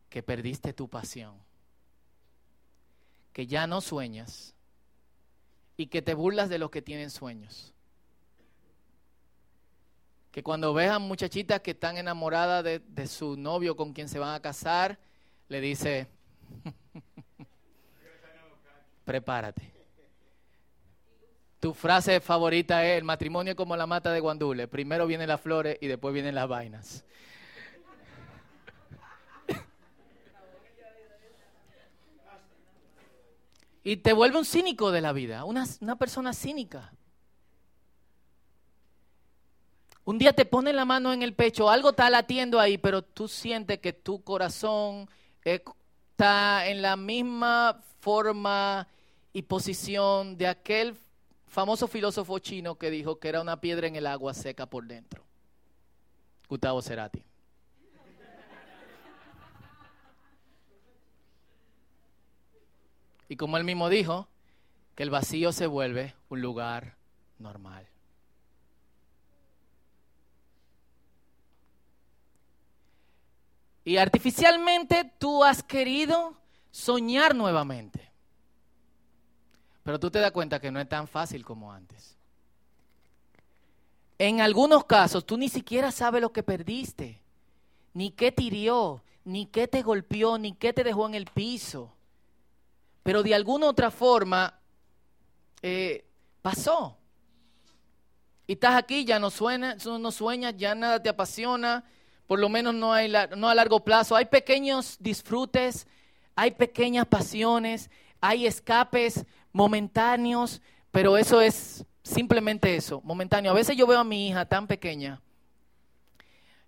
que 0.10 0.22
perdiste 0.22 0.74
tu 0.74 0.90
pasión, 0.90 1.36
que 3.40 3.48
ya 3.48 3.68
no 3.68 3.80
sueñas 3.80 4.54
y 5.78 5.88
que 5.88 6.02
te 6.02 6.14
burlas 6.14 6.50
de 6.50 6.58
los 6.58 6.72
que 6.72 6.82
tienen 6.82 7.10
sueños. 7.10 7.74
Que 10.30 10.44
cuando 10.44 10.74
ves 10.74 10.92
a 10.92 11.00
muchachitas 11.00 11.62
que 11.62 11.72
están 11.72 11.96
enamoradas 11.96 12.66
de, 12.66 12.80
de 12.80 13.08
su 13.08 13.38
novio 13.38 13.78
con 13.78 13.94
quien 13.94 14.10
se 14.10 14.20
van 14.20 14.36
a 14.36 14.42
casar, 14.42 15.00
le 15.48 15.62
dice, 15.62 16.10
prepárate 19.06 19.72
tu 21.62 21.74
frase 21.74 22.20
favorita 22.20 22.86
es, 22.86 22.98
el 22.98 23.06
matrimonio 23.06 23.56
como 23.56 23.78
la 23.78 23.86
mata 23.86 24.12
de 24.12 24.20
guandule. 24.20 24.68
Primero 24.68 25.08
vienen 25.08 25.28
las 25.28 25.40
flores 25.40 25.78
y 25.80 25.88
después 25.88 26.14
vienen 26.14 26.36
las 26.36 26.48
vainas. 26.48 27.06
Y 33.90 33.98
te 33.98 34.14
vuelve 34.14 34.38
un 34.38 34.46
cínico 34.46 34.92
de 34.92 35.02
la 35.02 35.14
vida, 35.14 35.46
una, 35.46 35.66
una 35.82 35.96
persona 35.96 36.32
cínica. 36.32 36.94
Un 40.06 40.20
día 40.20 40.32
te 40.32 40.46
pone 40.46 40.74
la 40.74 40.86
mano 40.86 41.12
en 41.12 41.24
el 41.24 41.34
pecho, 41.34 41.72
algo 41.72 41.90
está 41.90 42.08
latiendo 42.12 42.60
ahí, 42.60 42.78
pero 42.78 43.02
tú 43.02 43.28
sientes 43.28 43.80
que 43.80 43.92
tu 43.92 44.24
corazón 44.24 45.10
está 45.44 46.68
en 46.68 46.84
la 46.84 46.98
misma 46.98 47.82
forma 48.00 48.88
y 49.34 49.42
posición 49.42 50.38
de 50.38 50.46
aquel 50.46 50.96
famoso 51.48 51.88
filósofo 51.88 52.38
chino 52.38 52.78
que 52.78 52.92
dijo 52.92 53.18
que 53.18 53.30
era 53.30 53.42
una 53.42 53.60
piedra 53.60 53.88
en 53.88 53.96
el 53.96 54.06
agua 54.06 54.36
seca 54.36 54.68
por 54.68 54.86
dentro. 54.86 55.24
Gustavo 56.48 56.80
Cerati. 56.84 57.24
Y 63.30 63.38
como 63.38 63.58
él 63.58 63.64
mismo 63.64 63.88
dijo, 63.88 64.28
que 64.96 65.04
el 65.04 65.12
vacío 65.12 65.54
se 65.54 65.68
vuelve 65.68 66.16
un 66.28 66.42
lugar 66.42 66.98
normal. 67.38 67.88
Y 73.86 73.98
artificialmente 73.98 75.10
tú 75.18 75.44
has 75.44 75.64
querido 75.64 76.36
soñar 76.72 77.34
nuevamente. 77.34 78.12
Pero 79.84 80.00
tú 80.00 80.12
te 80.12 80.20
das 80.20 80.32
cuenta 80.32 80.60
que 80.60 80.70
no 80.70 80.80
es 80.80 80.90
tan 80.90 81.08
fácil 81.08 81.46
como 81.46 81.72
antes. 81.72 82.18
En 84.18 84.42
algunos 84.42 84.84
casos 84.84 85.26
tú 85.26 85.38
ni 85.38 85.50
siquiera 85.50 85.92
sabes 85.92 86.22
lo 86.22 86.34
que 86.34 86.44
perdiste, 86.44 87.22
ni 87.94 88.12
qué 88.12 88.32
te 88.32 88.44
hirió, 88.44 89.02
ni 89.24 89.46
qué 89.46 89.68
te 89.68 89.82
golpeó, 89.82 90.38
ni 90.38 90.54
qué 90.54 90.74
te 90.74 90.84
dejó 90.84 91.08
en 91.08 91.16
el 91.16 91.26
piso. 91.26 91.94
Pero 93.10 93.24
de 93.24 93.34
alguna 93.34 93.66
otra 93.66 93.90
forma 93.90 94.54
eh, 95.64 96.06
pasó. 96.44 96.96
Y 98.46 98.54
estás 98.54 98.76
aquí, 98.76 99.04
ya 99.04 99.18
no, 99.18 99.32
suena, 99.32 99.76
no 99.84 100.12
sueñas, 100.12 100.54
ya 100.56 100.76
nada 100.76 101.02
te 101.02 101.10
apasiona, 101.10 101.84
por 102.28 102.38
lo 102.38 102.50
menos 102.50 102.76
no, 102.76 102.94
a 102.94 103.56
largo 103.56 103.84
plazo. 103.84 104.16
Hay 104.16 104.26
pequeños 104.26 104.96
disfrutes, 105.00 105.88
hay 106.36 106.52
pequeñas 106.52 107.08
pasiones, 107.08 107.90
hay 108.22 108.46
escapes 108.46 109.26
momentáneos, 109.54 110.62
pero 110.92 111.18
eso 111.18 111.42
es 111.42 111.84
simplemente 112.04 112.76
eso, 112.76 113.02
momentáneo. 113.04 113.50
A 113.50 113.56
veces 113.56 113.76
yo 113.76 113.88
veo 113.88 113.98
a 113.98 114.04
mi 114.04 114.28
hija 114.28 114.46
tan 114.46 114.68
pequeña 114.68 115.20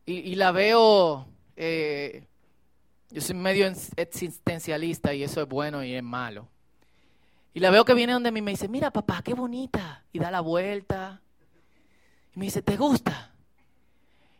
y, 0.08 0.34
la 0.34 0.52
veo 0.52 1.28
eh, 1.56 2.26
Yo 3.12 3.20
soy 3.20 3.36
medio 3.36 3.70
existencialista 3.98 5.14
y 5.14 5.24
eso 5.24 5.42
es 5.42 5.48
bueno 5.48 5.84
y 5.84 5.94
es 5.94 6.04
malo. 6.04 6.48
Y 7.54 7.60
la 7.60 7.70
veo 7.70 7.84
que 7.84 7.94
viene 7.94 8.14
donde 8.14 8.32
mí 8.32 8.40
y 8.40 8.42
me 8.42 8.52
dice, 8.52 8.70
mira 8.70 8.92
papá, 8.92 9.22
qué 9.22 9.34
bonita. 9.34 10.04
Y 10.14 10.20
da 10.20 10.32
la 10.32 10.40
vuelta. 10.40 11.22
Y 12.34 12.40
me 12.40 12.46
dice, 12.46 12.62
¿te 12.62 12.78
gusta? 12.78 13.32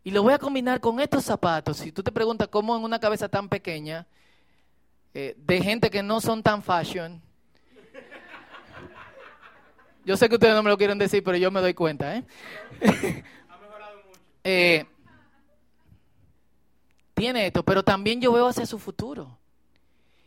Y 0.04 0.12
lo 0.12 0.24
voy 0.24 0.34
a 0.34 0.40
combinar 0.40 0.80
con 0.80 1.00
estos 1.02 1.26
zapatos. 1.26 1.78
Si 1.78 1.92
tú 1.92 2.02
te 2.02 2.14
preguntas 2.14 2.48
cómo 2.48 2.76
en 2.78 2.84
una 2.84 3.00
cabeza 3.00 3.28
tan 3.28 3.50
pequeña, 3.50 4.08
eh, 5.14 5.36
de 5.38 5.62
gente 5.62 5.90
que 5.90 6.02
no 6.02 6.22
son 6.22 6.42
tan 6.42 6.64
fashion, 6.64 7.22
yo 10.06 10.16
sé 10.16 10.30
que 10.30 10.36
ustedes 10.36 10.56
no 10.56 10.64
me 10.64 10.70
lo 10.70 10.78
quieren 10.78 10.98
decir, 10.98 11.22
pero 11.24 11.38
yo 11.38 11.52
me 11.52 11.60
doy 11.60 11.74
cuenta, 11.74 12.16
¿eh? 12.16 12.24
ha 13.50 13.58
mejorado 13.58 13.98
mucho. 14.08 14.20
Eh, 14.46 14.86
tiene 17.22 17.46
esto, 17.46 17.62
pero 17.62 17.84
también 17.84 18.20
yo 18.20 18.34
veo 18.34 18.48
hacia 18.48 18.66
su 18.66 18.80
futuro. 18.80 19.38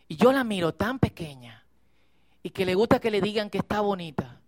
Y 0.06 0.14
yo 0.14 0.30
la 0.30 0.44
miro 0.44 0.72
tan 0.72 1.00
pequeña 1.00 1.64
y 2.40 2.50
que 2.50 2.64
le 2.64 2.76
gusta 2.76 3.00
que 3.00 3.10
le 3.10 3.20
digan 3.20 3.50
que 3.50 3.58
está 3.58 3.80
bonita 3.80 4.40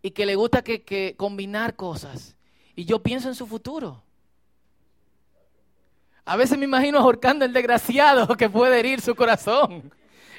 y 0.00 0.12
que 0.12 0.26
le 0.26 0.36
gusta 0.36 0.62
que, 0.62 1.16
combinar 1.18 1.74
cosas. 1.74 2.36
Y 2.76 2.84
yo 2.84 3.02
pienso 3.02 3.26
en 3.26 3.34
su 3.34 3.48
futuro. 3.48 4.00
A 6.24 6.36
veces 6.36 6.56
me 6.56 6.66
imagino 6.66 7.00
ahorcando 7.00 7.44
el 7.44 7.52
desgraciado 7.52 8.28
que 8.36 8.48
puede 8.48 8.78
herir 8.78 9.00
su 9.00 9.16
corazón. 9.16 9.92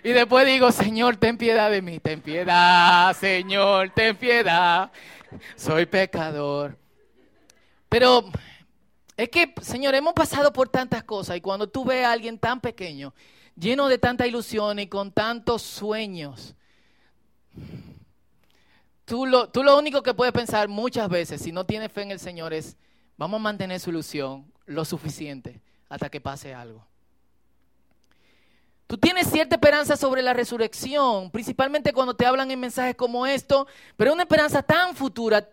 Y 0.05 0.13
después 0.13 0.45
digo, 0.45 0.71
Señor, 0.71 1.17
ten 1.17 1.37
piedad 1.37 1.69
de 1.69 1.81
mí, 1.81 1.99
ten 1.99 2.21
piedad, 2.21 3.13
Señor, 3.17 3.89
ten 3.89 4.15
piedad. 4.15 4.89
Soy 5.57 5.87
pecador. 5.87 6.77
Pero 7.89 8.31
es 9.17 9.29
que, 9.29 9.53
Señor, 9.61 9.95
hemos 9.95 10.13
pasado 10.13 10.53
por 10.53 10.69
tantas 10.69 11.03
cosas 11.03 11.37
y 11.37 11.41
cuando 11.41 11.67
tú 11.67 11.83
ves 11.83 12.05
a 12.05 12.11
alguien 12.11 12.37
tan 12.37 12.61
pequeño, 12.61 13.15
lleno 13.55 13.87
de 13.87 13.97
tanta 13.97 14.27
ilusión 14.27 14.77
y 14.77 14.87
con 14.87 15.11
tantos 15.11 15.63
sueños, 15.63 16.55
tú 19.05 19.25
lo, 19.25 19.49
tú 19.49 19.63
lo 19.63 19.75
único 19.75 20.03
que 20.03 20.13
puedes 20.13 20.33
pensar 20.33 20.67
muchas 20.67 21.09
veces, 21.09 21.41
si 21.41 21.51
no 21.51 21.65
tienes 21.65 21.91
fe 21.91 22.03
en 22.03 22.11
el 22.11 22.19
Señor, 22.19 22.53
es, 22.53 22.77
vamos 23.17 23.39
a 23.39 23.43
mantener 23.43 23.79
su 23.79 23.89
ilusión 23.89 24.51
lo 24.67 24.85
suficiente 24.85 25.61
hasta 25.89 26.09
que 26.09 26.21
pase 26.21 26.53
algo. 26.53 26.85
Tú 28.85 28.97
tienes 28.97 29.27
cierta 29.27 29.55
esperanza 29.55 29.97
sobre 29.97 30.21
la 30.21 30.33
resurrección, 30.33 31.29
principalmente 31.31 31.91
cuando 31.91 32.15
te 32.15 32.25
hablan 32.25 32.51
en 32.51 32.59
mensajes 32.59 32.95
como 32.95 33.25
esto, 33.25 33.67
pero 33.97 34.13
una 34.13 34.23
esperanza 34.23 34.61
tan 34.61 34.95
futura, 34.95 35.49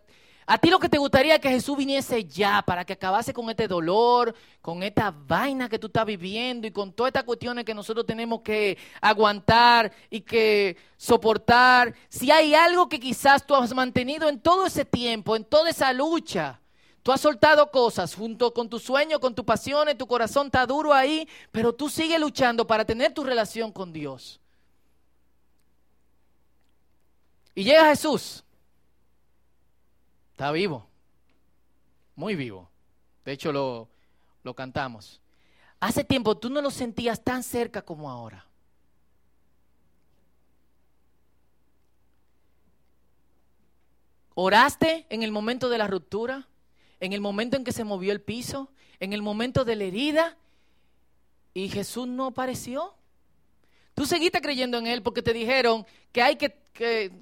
a 0.47 0.59
ti 0.59 0.69
lo 0.69 0.79
que 0.79 0.91
te 0.91 0.99
gustaría 0.99 1.37
es 1.37 1.41
que 1.41 1.49
Jesús 1.49 1.77
viniese 1.77 2.25
ya 2.25 2.61
para 2.61 2.85
que 2.85 2.93
acabase 2.93 3.33
con 3.33 3.49
este 3.49 3.67
dolor, 3.67 4.35
con 4.61 4.83
esta 4.83 5.11
vaina 5.11 5.71
que 5.71 5.79
tú 5.79 5.87
estás 5.87 6.05
viviendo 6.05 6.67
y 6.67 6.71
con 6.71 6.93
todas 6.93 7.11
estas 7.11 7.25
cuestiones 7.25 7.65
que 7.65 7.73
nosotros 7.73 8.05
tenemos 8.05 8.43
que 8.43 8.77
aguantar 9.01 9.91
y 10.11 10.21
que 10.21 10.77
soportar. 10.99 11.95
Si 12.11 12.31
hay 12.31 12.55
algo 12.55 12.91
que 12.91 13.01
quizás 13.01 13.47
tú 13.47 13.55
has 13.55 13.75
mantenido 13.75 14.29
en 14.29 14.39
todo 14.39 14.67
ese 14.67 14.85
tiempo, 14.85 15.35
en 15.35 15.45
toda 15.45 15.71
esa 15.71 15.95
lucha, 15.95 16.61
tú 17.03 17.11
has 17.11 17.23
soltado 17.23 17.71
cosas 17.71 18.15
junto 18.15 18.53
con 18.53 18.69
tu 18.69 18.79
sueño, 18.79 19.21
con 19.21 19.35
tus 19.35 19.47
pasiones, 19.47 19.97
tu 19.97 20.07
corazón 20.07 20.47
está 20.47 20.67
duro 20.67 20.93
ahí, 20.93 21.27
pero 21.53 21.75
tú 21.75 21.89
sigues 21.89 22.21
luchando 22.21 22.67
para 22.67 22.85
tener 22.85 23.15
tu 23.15 23.25
relación 23.25 23.73
con 23.73 23.95
Dios. 23.95 24.41
Y 27.55 27.65
llega 27.65 27.87
Jesús 27.87 28.44
Está 30.35 30.51
vivo, 30.51 30.85
muy 32.17 32.35
vivo. 32.35 32.69
De 33.25 33.31
hecho, 33.31 33.53
lo, 33.53 33.89
lo 34.43 34.53
cantamos. 34.53 35.21
Hace 35.79 36.03
tiempo 36.03 36.37
tú 36.37 36.51
no 36.51 36.61
lo 36.61 36.73
sentías 36.73 37.23
tan 37.23 37.45
cerca 37.45 37.83
como 37.83 38.11
ahora. 38.11 38.45
¿Oraste 44.35 45.07
en 45.09 45.23
el 45.23 45.31
momento 45.31 45.69
de 45.69 45.79
la 45.79 45.87
ruptura? 45.87 46.49
¿En 46.99 47.13
el 47.13 47.21
momento 47.21 47.57
en 47.57 47.63
que 47.63 47.71
se 47.71 47.85
movió 47.85 48.11
el 48.11 48.21
piso? 48.21 48.73
¿En 48.99 49.13
el 49.13 49.23
momento 49.23 49.65
de 49.65 49.77
la 49.77 49.85
herida? 49.85 50.37
¿Y 51.55 51.69
Jesús 51.69 52.09
no 52.09 52.27
apareció? 52.27 52.97
Tú 53.95 54.05
seguiste 54.05 54.41
creyendo 54.41 54.79
en 54.79 54.89
Él 54.89 55.01
porque 55.01 55.23
te 55.23 55.33
dijeron 55.33 55.87
que 56.11 56.23
hay 56.23 56.35
que, 56.35 56.59
que 56.73 57.13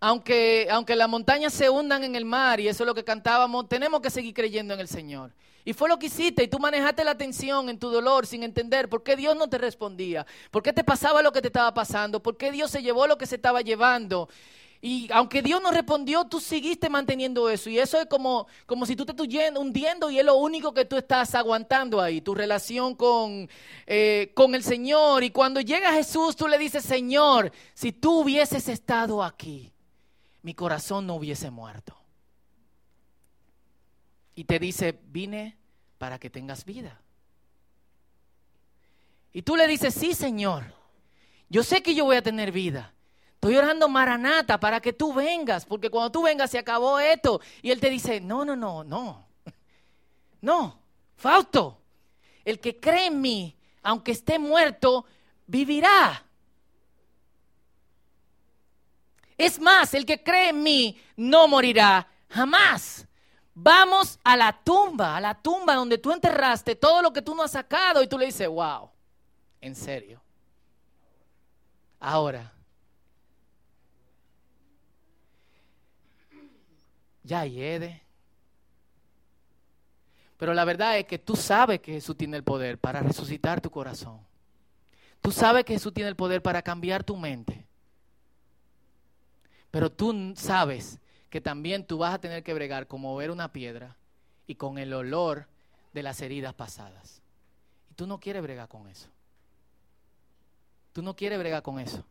aunque, 0.00 0.68
aunque 0.70 0.96
las 0.96 1.08
montañas 1.08 1.52
se 1.52 1.70
hundan 1.70 2.04
en 2.04 2.14
el 2.16 2.24
mar, 2.24 2.60
y 2.60 2.68
eso 2.68 2.82
es 2.82 2.86
lo 2.86 2.94
que 2.94 3.04
cantábamos, 3.04 3.68
tenemos 3.68 4.00
que 4.00 4.10
seguir 4.10 4.34
creyendo 4.34 4.74
en 4.74 4.80
el 4.80 4.88
Señor. 4.88 5.32
Y 5.64 5.72
fue 5.72 5.88
lo 5.88 5.98
que 5.98 6.06
hiciste, 6.06 6.42
y 6.42 6.48
tú 6.48 6.58
manejaste 6.58 7.04
la 7.04 7.12
atención 7.12 7.70
en 7.70 7.78
tu 7.78 7.88
dolor 7.88 8.26
sin 8.26 8.42
entender 8.42 8.88
por 8.88 9.02
qué 9.02 9.16
Dios 9.16 9.34
no 9.34 9.48
te 9.48 9.56
respondía, 9.56 10.26
por 10.50 10.62
qué 10.62 10.72
te 10.72 10.84
pasaba 10.84 11.22
lo 11.22 11.32
que 11.32 11.40
te 11.40 11.48
estaba 11.48 11.72
pasando, 11.72 12.22
por 12.22 12.36
qué 12.36 12.52
Dios 12.52 12.70
se 12.70 12.82
llevó 12.82 13.06
lo 13.06 13.16
que 13.16 13.26
se 13.26 13.36
estaba 13.36 13.62
llevando. 13.62 14.28
Y 14.82 15.08
aunque 15.12 15.40
Dios 15.40 15.62
no 15.62 15.70
respondió, 15.70 16.26
tú 16.26 16.38
seguiste 16.40 16.90
manteniendo 16.90 17.48
eso. 17.48 17.70
Y 17.70 17.78
eso 17.78 17.98
es 17.98 18.04
como, 18.04 18.46
como 18.66 18.84
si 18.84 18.94
tú 18.94 19.06
te 19.06 19.12
estuvieras 19.12 19.56
hundiendo 19.56 20.10
y 20.10 20.18
es 20.18 20.24
lo 20.26 20.36
único 20.36 20.74
que 20.74 20.84
tú 20.84 20.98
estás 20.98 21.34
aguantando 21.34 22.02
ahí, 22.02 22.20
tu 22.20 22.34
relación 22.34 22.94
con, 22.94 23.48
eh, 23.86 24.30
con 24.34 24.54
el 24.54 24.62
Señor. 24.62 25.24
Y 25.24 25.30
cuando 25.30 25.62
llega 25.62 25.94
Jesús, 25.94 26.36
tú 26.36 26.46
le 26.46 26.58
dices, 26.58 26.84
Señor, 26.84 27.50
si 27.72 27.92
tú 27.92 28.20
hubieses 28.20 28.68
estado 28.68 29.24
aquí, 29.24 29.72
mi 30.44 30.52
corazón 30.52 31.06
no 31.06 31.14
hubiese 31.14 31.50
muerto. 31.50 31.96
Y 34.34 34.44
te 34.44 34.58
dice, 34.58 35.00
vine 35.06 35.56
para 35.96 36.18
que 36.18 36.28
tengas 36.28 36.66
vida. 36.66 37.00
Y 39.32 39.40
tú 39.40 39.56
le 39.56 39.66
dices, 39.66 39.94
sí, 39.94 40.12
Señor, 40.12 40.64
yo 41.48 41.62
sé 41.62 41.82
que 41.82 41.94
yo 41.94 42.04
voy 42.04 42.16
a 42.16 42.22
tener 42.22 42.52
vida. 42.52 42.92
Estoy 43.32 43.56
orando 43.56 43.88
Maranata 43.88 44.60
para 44.60 44.80
que 44.80 44.92
tú 44.92 45.14
vengas, 45.14 45.64
porque 45.64 45.88
cuando 45.88 46.12
tú 46.12 46.22
vengas 46.22 46.50
se 46.50 46.58
acabó 46.58 46.98
esto. 47.00 47.40
Y 47.62 47.70
él 47.70 47.80
te 47.80 47.88
dice, 47.88 48.20
no, 48.20 48.44
no, 48.44 48.54
no, 48.54 48.84
no. 48.84 49.26
No, 50.42 50.78
Fausto, 51.16 51.80
el 52.44 52.60
que 52.60 52.78
cree 52.78 53.06
en 53.06 53.22
mí, 53.22 53.56
aunque 53.82 54.12
esté 54.12 54.38
muerto, 54.38 55.06
vivirá. 55.46 56.22
Es 59.36 59.60
más, 59.60 59.94
el 59.94 60.06
que 60.06 60.22
cree 60.22 60.50
en 60.50 60.62
mí 60.62 61.00
no 61.16 61.48
morirá 61.48 62.06
jamás. 62.28 63.06
Vamos 63.54 64.18
a 64.24 64.36
la 64.36 64.52
tumba, 64.52 65.16
a 65.16 65.20
la 65.20 65.34
tumba 65.34 65.74
donde 65.74 65.98
tú 65.98 66.12
enterraste 66.12 66.74
todo 66.74 67.02
lo 67.02 67.12
que 67.12 67.22
tú 67.22 67.34
no 67.34 67.42
has 67.42 67.52
sacado 67.52 68.02
y 68.02 68.08
tú 68.08 68.18
le 68.18 68.26
dices, 68.26 68.48
wow, 68.48 68.90
en 69.60 69.74
serio. 69.74 70.20
Ahora, 72.00 72.52
ya 77.22 77.46
hiede. 77.46 78.02
Pero 80.36 80.52
la 80.52 80.64
verdad 80.64 80.98
es 80.98 81.06
que 81.06 81.18
tú 81.18 81.36
sabes 81.36 81.80
que 81.80 81.92
Jesús 81.92 82.16
tiene 82.16 82.36
el 82.36 82.44
poder 82.44 82.78
para 82.78 83.00
resucitar 83.00 83.60
tu 83.60 83.70
corazón. 83.70 84.20
Tú 85.20 85.32
sabes 85.32 85.64
que 85.64 85.72
Jesús 85.72 85.94
tiene 85.94 86.10
el 86.10 86.16
poder 86.16 86.42
para 86.42 86.60
cambiar 86.60 87.02
tu 87.02 87.16
mente. 87.16 87.63
Pero 89.74 89.90
tú 89.90 90.34
sabes 90.36 91.00
que 91.28 91.40
también 91.40 91.84
tú 91.84 91.98
vas 91.98 92.14
a 92.14 92.20
tener 92.20 92.44
que 92.44 92.54
bregar 92.54 92.86
con 92.86 93.00
mover 93.00 93.32
una 93.32 93.50
piedra 93.50 93.96
y 94.46 94.54
con 94.54 94.78
el 94.78 94.92
olor 94.92 95.48
de 95.92 96.04
las 96.04 96.20
heridas 96.20 96.54
pasadas. 96.54 97.20
Y 97.90 97.94
tú 97.94 98.06
no 98.06 98.20
quieres 98.20 98.40
bregar 98.40 98.68
con 98.68 98.86
eso. 98.86 99.08
Tú 100.92 101.02
no 101.02 101.16
quieres 101.16 101.40
bregar 101.40 101.64
con 101.64 101.80
eso. 101.80 102.04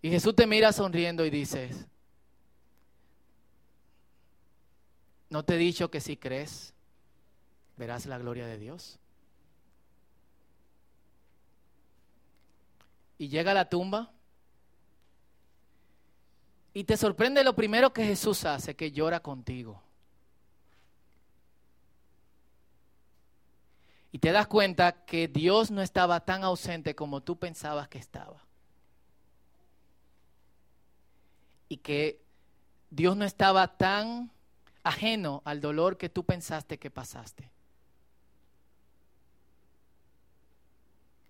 Y 0.00 0.08
Jesús 0.08 0.34
te 0.34 0.46
mira 0.46 0.72
sonriendo 0.72 1.26
y 1.26 1.28
dices, 1.28 1.84
¿no 5.28 5.44
te 5.44 5.56
he 5.56 5.58
dicho 5.58 5.90
que 5.90 6.00
si 6.00 6.16
crees, 6.16 6.72
verás 7.76 8.06
la 8.06 8.16
gloria 8.16 8.46
de 8.46 8.56
Dios? 8.56 8.98
Y 13.18 13.28
llega 13.28 13.50
a 13.50 13.54
la 13.54 13.68
tumba 13.68 14.12
y 16.72 16.84
te 16.84 16.96
sorprende 16.96 17.42
lo 17.42 17.56
primero 17.56 17.92
que 17.92 18.04
Jesús 18.04 18.44
hace, 18.44 18.76
que 18.76 18.92
llora 18.92 19.20
contigo. 19.20 19.82
Y 24.12 24.20
te 24.20 24.30
das 24.32 24.46
cuenta 24.46 25.04
que 25.04 25.28
Dios 25.28 25.70
no 25.70 25.82
estaba 25.82 26.20
tan 26.20 26.44
ausente 26.44 26.94
como 26.94 27.20
tú 27.20 27.36
pensabas 27.36 27.88
que 27.88 27.98
estaba. 27.98 28.44
Y 31.68 31.78
que 31.78 32.22
Dios 32.90 33.16
no 33.16 33.24
estaba 33.24 33.76
tan 33.76 34.30
ajeno 34.82 35.42
al 35.44 35.60
dolor 35.60 35.98
que 35.98 36.08
tú 36.08 36.24
pensaste 36.24 36.78
que 36.78 36.90
pasaste. 36.90 37.50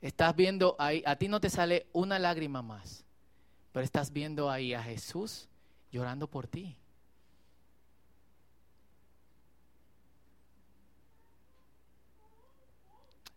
Estás 0.01 0.35
viendo 0.37 0.77
ahí, 0.79 1.03
a 1.07 1.17
ti 1.17 1.29
no 1.29 1.41
te 1.41 1.51
sale 1.51 1.87
una 1.93 2.19
lágrima 2.19 2.63
más, 2.63 3.05
pero 3.73 3.85
estás 3.85 4.13
viendo 4.13 4.51
ahí 4.51 4.73
a 4.73 4.83
Jesús 4.83 5.49
llorando 5.91 6.29
por 6.29 6.47
ti. 6.47 6.77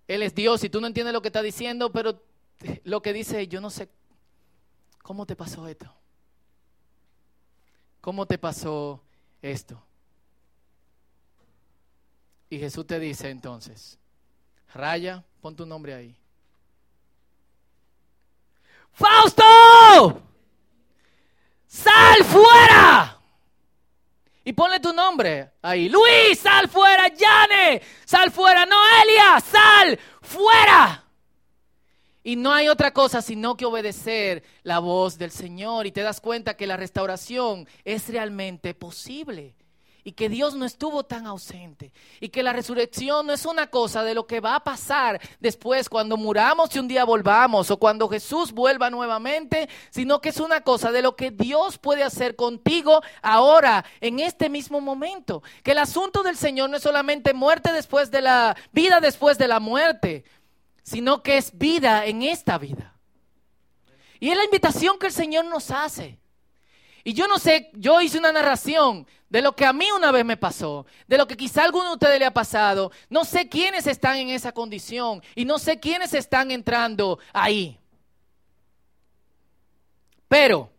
Él 0.08 0.24
es 0.24 0.36
Dios 0.36 0.64
y 0.64 0.70
tú 0.70 0.82
no 0.82 0.88
entiendes 0.88 1.14
lo 1.14 1.22
que 1.22 1.30
está 1.30 1.42
diciendo, 1.42 1.92
pero 1.92 2.22
lo 2.84 3.02
que 3.02 3.14
dice, 3.14 3.48
yo 3.48 3.62
no 3.62 3.70
sé 3.70 3.90
cómo 5.02 5.26
te 5.26 5.36
pasó 5.36 5.68
esto. 5.68 5.92
¿Cómo 8.02 8.26
te 8.26 8.38
pasó 8.38 9.02
esto? 9.42 9.82
Y 12.50 12.60
Jesús 12.60 12.86
te 12.86 13.00
dice 13.00 13.30
entonces, 13.30 13.98
Raya, 14.74 15.24
pon 15.40 15.56
tu 15.56 15.66
nombre 15.66 15.94
ahí. 15.94 16.21
Fausto, 18.94 20.22
sal 21.66 22.24
fuera. 22.26 23.18
Y 24.44 24.54
ponle 24.54 24.80
tu 24.80 24.92
nombre 24.92 25.52
ahí. 25.62 25.88
Luis, 25.88 26.40
sal 26.40 26.68
fuera. 26.68 27.08
Yane, 27.08 27.82
sal 28.06 28.32
fuera. 28.32 28.66
Noelia, 28.66 29.40
sal 29.40 30.00
fuera. 30.22 31.06
Y 32.24 32.36
no 32.36 32.52
hay 32.52 32.68
otra 32.68 32.92
cosa 32.92 33.22
sino 33.22 33.56
que 33.56 33.66
obedecer 33.66 34.44
la 34.64 34.80
voz 34.80 35.18
del 35.18 35.32
Señor. 35.32 35.86
Y 35.86 35.92
te 35.92 36.02
das 36.02 36.22
cuenta 36.22 36.56
que 36.56 36.68
la 36.68 36.78
restauración 36.78 37.68
es 37.86 38.10
realmente 38.10 38.74
posible 38.74 39.56
y 40.04 40.14
que 40.14 40.30
Dios 40.30 40.56
no 40.56 40.66
estuvo 40.66 41.04
tan 41.04 41.28
ausente 41.28 41.92
y 42.20 42.30
que 42.30 42.44
la 42.44 42.54
resurrección 42.54 43.28
no 43.28 43.34
es 43.34 43.46
una 43.46 43.68
cosa 43.68 44.04
de 44.04 44.14
lo 44.14 44.26
que 44.26 44.40
va 44.40 44.56
a 44.56 44.64
pasar 44.64 45.22
después 45.40 45.90
cuando 45.90 46.18
muramos 46.18 46.76
y 46.76 46.80
un 46.80 46.88
día 46.88 47.04
volvamos 47.04 47.70
o 47.72 47.78
cuando 47.78 48.08
Jesús 48.08 48.52
vuelva 48.52 48.90
nuevamente, 48.90 49.70
sino 49.90 50.22
que 50.22 50.30
es 50.30 50.40
una 50.40 50.62
cosa 50.62 50.92
de 50.92 51.02
lo 51.02 51.16
que 51.16 51.32
Dios 51.32 51.78
puede 51.78 52.04
hacer 52.04 52.36
contigo 52.36 53.02
ahora, 53.22 53.86
en 54.00 54.20
este 54.20 54.50
mismo 54.50 54.82
momento. 54.82 55.44
Que 55.64 55.72
el 55.72 55.78
asunto 55.78 56.24
del 56.24 56.38
Señor 56.38 56.70
no 56.70 56.78
es 56.78 56.84
solamente 56.84 57.34
muerte 57.34 57.72
después 57.74 58.12
de 58.12 58.22
la 58.22 58.56
vida 58.72 59.00
después 59.00 59.38
de 59.38 59.48
la 59.48 59.60
muerte, 59.60 60.24
sino 60.84 61.22
que 61.22 61.38
es 61.38 61.58
vida 61.58 62.06
en 62.06 62.24
esta 62.24 62.58
vida. 62.58 62.96
Y 64.20 64.30
es 64.30 64.38
la 64.38 64.44
invitación 64.44 65.00
que 65.00 65.08
el 65.08 65.14
Señor 65.14 65.46
nos 65.46 65.72
hace. 65.72 66.20
Y 67.04 67.14
yo 67.14 67.28
no 67.28 67.40
sé, 67.40 67.72
yo 67.74 68.02
hice 68.02 68.20
una 68.20 68.32
narración 68.32 69.08
de 69.32 69.42
lo 69.42 69.56
que 69.56 69.66
a 69.66 69.72
mí 69.72 69.88
una 69.96 70.12
vez 70.12 70.26
me 70.26 70.36
pasó, 70.36 70.86
de 71.08 71.18
lo 71.18 71.26
que 71.26 71.38
quizá 71.38 71.62
a 71.62 71.66
alguno 71.66 71.88
de 71.88 71.94
ustedes 71.94 72.20
le 72.20 72.26
ha 72.26 72.34
pasado. 72.34 72.92
No 73.10 73.24
sé 73.24 73.48
quiénes 73.48 73.88
están 73.88 74.18
en 74.18 74.30
esa 74.30 74.52
condición 74.52 75.24
y 75.36 75.46
no 75.46 75.58
sé 75.58 75.80
quiénes 75.80 76.14
están 76.14 76.52
entrando 76.52 77.18
ahí. 77.32 77.80
Pero, 80.28 80.70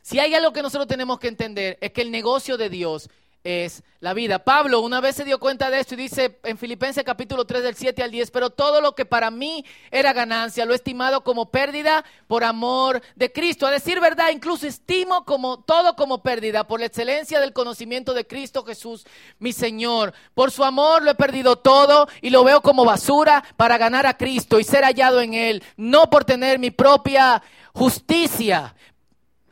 si 0.00 0.20
hay 0.20 0.32
algo 0.36 0.52
que 0.52 0.62
nosotros 0.62 0.86
tenemos 0.86 1.18
que 1.18 1.26
entender, 1.26 1.76
es 1.80 1.90
que 1.90 2.02
el 2.02 2.12
negocio 2.12 2.56
de 2.56 2.70
Dios 2.70 3.10
es 3.46 3.84
la 4.00 4.12
vida. 4.12 4.40
Pablo 4.40 4.80
una 4.80 5.00
vez 5.00 5.16
se 5.16 5.24
dio 5.24 5.38
cuenta 5.38 5.70
de 5.70 5.78
esto 5.78 5.94
y 5.94 5.98
dice 5.98 6.38
en 6.42 6.58
Filipenses 6.58 7.04
capítulo 7.04 7.44
3 7.44 7.62
del 7.62 7.76
7 7.76 8.02
al 8.02 8.10
10, 8.10 8.32
pero 8.32 8.50
todo 8.50 8.80
lo 8.80 8.94
que 8.96 9.06
para 9.06 9.30
mí 9.30 9.64
era 9.90 10.12
ganancia 10.12 10.66
lo 10.66 10.72
he 10.72 10.76
estimado 10.76 11.22
como 11.22 11.50
pérdida 11.50 12.04
por 12.26 12.42
amor 12.42 13.00
de 13.14 13.32
Cristo. 13.32 13.66
A 13.66 13.70
decir 13.70 14.00
verdad, 14.00 14.30
incluso 14.32 14.66
estimo 14.66 15.24
como 15.24 15.60
todo 15.60 15.94
como 15.94 16.22
pérdida 16.22 16.66
por 16.66 16.80
la 16.80 16.86
excelencia 16.86 17.40
del 17.40 17.52
conocimiento 17.52 18.14
de 18.14 18.26
Cristo 18.26 18.64
Jesús, 18.64 19.06
mi 19.38 19.52
Señor. 19.52 20.12
Por 20.34 20.50
su 20.50 20.64
amor 20.64 21.04
lo 21.04 21.12
he 21.12 21.14
perdido 21.14 21.56
todo 21.56 22.08
y 22.20 22.30
lo 22.30 22.42
veo 22.42 22.60
como 22.62 22.84
basura 22.84 23.44
para 23.56 23.78
ganar 23.78 24.06
a 24.06 24.16
Cristo 24.16 24.58
y 24.58 24.64
ser 24.64 24.82
hallado 24.82 25.20
en 25.20 25.34
él, 25.34 25.62
no 25.76 26.10
por 26.10 26.24
tener 26.24 26.58
mi 26.58 26.72
propia 26.72 27.42
justicia, 27.72 28.74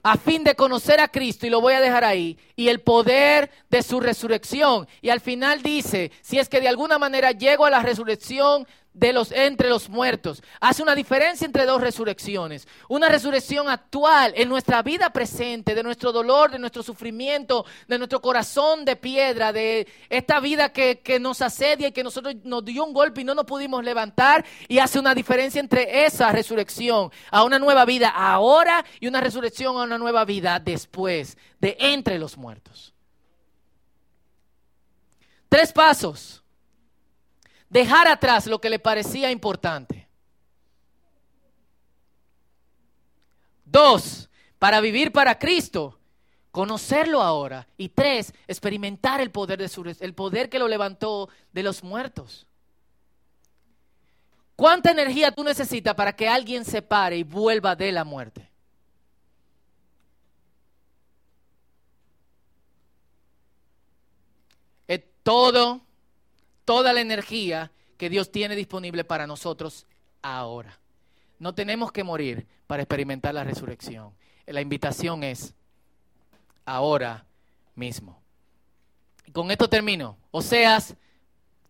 a 0.05 0.19
fin 0.19 0.45
de 0.45 0.55
conocer 0.55 1.01
a 1.01 1.09
Cristo, 1.09 1.47
y 1.47 1.51
lo 1.51 1.63
voy 1.63 1.73
a 1.73 1.81
dejar 1.81 2.05
ahí, 2.05 2.39
y 2.57 2.69
el 2.69 2.83
poder 2.83 3.51
de 3.71 3.83
su 3.83 4.01
resurrección. 4.01 4.87
Y 5.01 5.09
al 5.09 5.21
final 5.21 5.63
dice, 5.63 6.13
si 6.21 6.39
es 6.39 6.51
que 6.51 6.61
de 6.61 6.69
alguna 6.69 6.99
manera 6.99 7.33
llego 7.33 7.65
a 7.65 7.71
la 7.71 7.83
resurrección 7.83 8.67
de 8.95 9.13
los 9.13 9.33
entre 9.33 9.69
los 9.69 9.89
muertos. 9.89 10.43
Hace 10.61 10.83
una 10.83 10.95
diferencia 10.95 11.45
entre 11.45 11.67
dos 11.67 11.81
resurrecciones. 11.81 12.67
Una 12.89 13.09
resurrección 13.09 13.69
actual 13.69 14.33
en 14.37 14.49
nuestra 14.49 14.83
vida 14.83 15.11
presente, 15.11 15.75
de 15.75 15.83
nuestro 15.83 16.13
dolor, 16.13 16.53
de 16.53 16.61
nuestro 16.61 16.83
sufrimiento, 16.83 17.67
de 17.89 17.99
nuestro 17.99 18.21
corazón 18.21 18.85
de 18.85 18.97
piedra, 18.97 19.53
de 19.53 19.87
esta 20.09 20.39
vida 20.41 20.73
que, 20.73 21.01
que 21.01 21.19
nos 21.19 21.43
asedia 21.43 21.89
y 21.89 21.93
que 21.93 22.05
nosotros 22.05 22.37
nos 22.45 22.65
dio 22.65 22.85
un 22.85 22.95
golpe 22.95 23.21
y 23.21 23.25
no 23.25 23.35
nos 23.35 23.45
pudimos 23.45 23.85
levantar. 23.85 24.45
Y 24.69 24.79
hace 24.79 25.01
una 25.01 25.15
diferencia 25.15 25.61
entre 25.61 26.07
esa 26.07 26.31
resurrección 26.31 27.11
a 27.31 27.43
una 27.43 27.59
nueva 27.59 27.85
vida 27.85 28.09
ahora 28.09 28.85
y 29.01 29.09
una 29.09 29.21
resurrección 29.21 29.77
a 29.77 29.83
una 29.83 29.99
nueva 29.99 30.25
vida 30.25 30.61
después, 30.61 31.37
de 31.59 31.77
entre 31.81 32.19
los 32.19 32.37
muertos. 32.39 32.95
Tres 35.49 35.73
pasos 35.73 36.44
dejar 37.69 38.09
atrás 38.09 38.47
lo 38.47 38.61
que 38.61 38.71
le 38.71 38.79
parecía 38.79 39.31
importante. 39.31 40.09
Dos, 43.65 44.29
para 44.59 44.81
vivir 44.81 45.11
para 45.11 45.39
Cristo, 45.39 45.99
conocerlo 46.51 47.21
ahora. 47.21 47.67
Y 47.77 47.89
tres, 47.89 48.33
experimentar 48.47 49.21
el 49.21 49.33
poder, 49.33 49.59
de 49.59 49.69
su, 49.69 49.83
el 49.99 50.15
poder 50.15 50.49
que 50.49 50.61
lo 50.61 50.69
levantó 50.69 51.29
de 51.53 51.63
los 51.65 51.83
muertos. 51.83 52.47
¿Cuánta 54.57 54.93
energía 54.93 55.33
tú 55.33 55.43
necesitas 55.43 55.95
para 55.97 56.15
que 56.15 56.29
alguien 56.29 56.65
se 56.65 56.81
pare 56.81 57.17
y 57.17 57.25
vuelva 57.25 57.75
de 57.75 57.91
la 57.91 58.05
muerte? 58.05 58.49
Es 64.87 65.03
todo 65.25 65.81
toda 66.65 66.93
la 66.93 67.01
energía 67.01 67.71
que 67.97 68.11
Dios 68.11 68.31
tiene 68.31 68.57
disponible 68.57 69.05
para 69.05 69.27
nosotros 69.27 69.87
ahora. 70.23 70.79
No 71.39 71.55
tenemos 71.55 71.93
que 71.93 72.05
morir 72.05 72.47
para 72.67 72.83
experimentar 72.83 73.35
la 73.35 73.45
resurrección. 73.45 74.13
La 74.47 74.61
invitación 74.61 75.25
es 75.25 75.55
ahora 76.65 77.25
mismo. 77.75 78.21
Con 79.33 79.51
esto 79.51 79.69
termino. 79.69 80.17
Oseas 80.31 80.95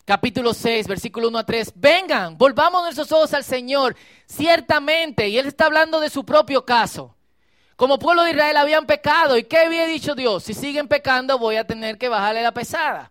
capítulo 0.04 0.52
6, 0.52 0.86
versículo 0.86 1.28
1 1.28 1.38
a 1.38 1.46
3. 1.46 1.72
Vengan, 1.76 2.36
volvamos 2.36 2.82
nuestros 2.82 3.10
ojos 3.12 3.32
al 3.34 3.44
Señor. 3.44 3.96
Ciertamente, 4.26 5.28
y 5.28 5.38
Él 5.38 5.46
está 5.46 5.66
hablando 5.66 6.00
de 6.00 6.10
su 6.10 6.24
propio 6.24 6.64
caso. 6.64 7.14
Como 7.76 7.98
pueblo 7.98 8.22
de 8.22 8.30
Israel 8.30 8.56
habían 8.56 8.86
pecado. 8.86 9.36
¿Y 9.36 9.44
qué 9.44 9.58
había 9.58 9.86
dicho 9.86 10.14
Dios? 10.14 10.44
Si 10.44 10.54
siguen 10.54 10.88
pecando 10.88 11.38
voy 11.38 11.56
a 11.56 11.66
tener 11.66 11.98
que 11.98 12.08
bajarle 12.08 12.42
la 12.42 12.52
pesada. 12.52 13.10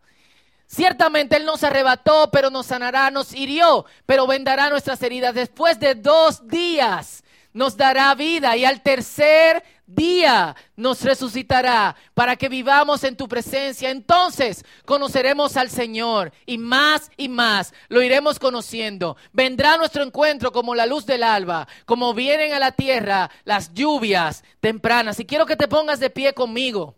Ciertamente 0.74 1.36
Él 1.36 1.46
nos 1.46 1.64
arrebató, 1.64 2.32
pero 2.32 2.50
nos 2.50 2.66
sanará, 2.66 3.12
nos 3.12 3.32
hirió, 3.36 3.86
pero 4.08 4.26
vendará 4.26 4.72
nuestras 4.72 5.04
heridas. 5.04 5.36
Después 5.36 5.80
de 5.80 5.94
dos 5.94 6.48
días 6.48 7.24
nos 7.54 7.78
dará 7.78 8.16
vida 8.16 8.58
y 8.58 8.66
al 8.66 8.82
tercer 8.82 9.64
día 9.86 10.56
nos 10.76 11.04
resucitará 11.04 11.96
para 12.16 12.38
que 12.38 12.50
vivamos 12.50 13.04
en 13.04 13.16
tu 13.16 13.28
presencia. 13.28 13.92
Entonces 13.92 14.66
conoceremos 14.86 15.58
al 15.58 15.70
Señor 15.70 16.34
y 16.48 16.58
más 16.58 17.12
y 17.18 17.30
más 17.30 17.72
lo 17.88 18.02
iremos 18.02 18.40
conociendo. 18.40 19.16
Vendrá 19.32 19.78
nuestro 19.78 20.02
encuentro 20.02 20.52
como 20.52 20.74
la 20.74 20.88
luz 20.88 21.06
del 21.06 21.22
alba, 21.22 21.68
como 21.86 22.16
vienen 22.16 22.52
a 22.52 22.58
la 22.58 22.72
tierra 22.72 23.30
las 23.44 23.76
lluvias 23.76 24.44
tempranas. 24.60 25.20
Y 25.20 25.26
quiero 25.26 25.46
que 25.46 25.56
te 25.56 25.68
pongas 25.68 26.00
de 26.00 26.10
pie 26.10 26.34
conmigo. 26.34 26.96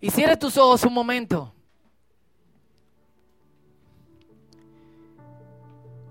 Y 0.00 0.10
cierre 0.10 0.36
tus 0.36 0.56
ojos 0.56 0.84
un 0.84 0.94
momento. 0.94 1.52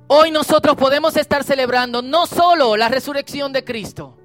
Hoy 0.08 0.32
nosotros 0.32 0.76
podemos 0.78 1.18
estar 1.18 1.44
celebrando 1.44 2.02
no 2.02 2.28
solo 2.28 2.78
la 2.78 2.88
resurrección 2.88 3.52
de 3.52 3.66
Cristo, 3.66 4.18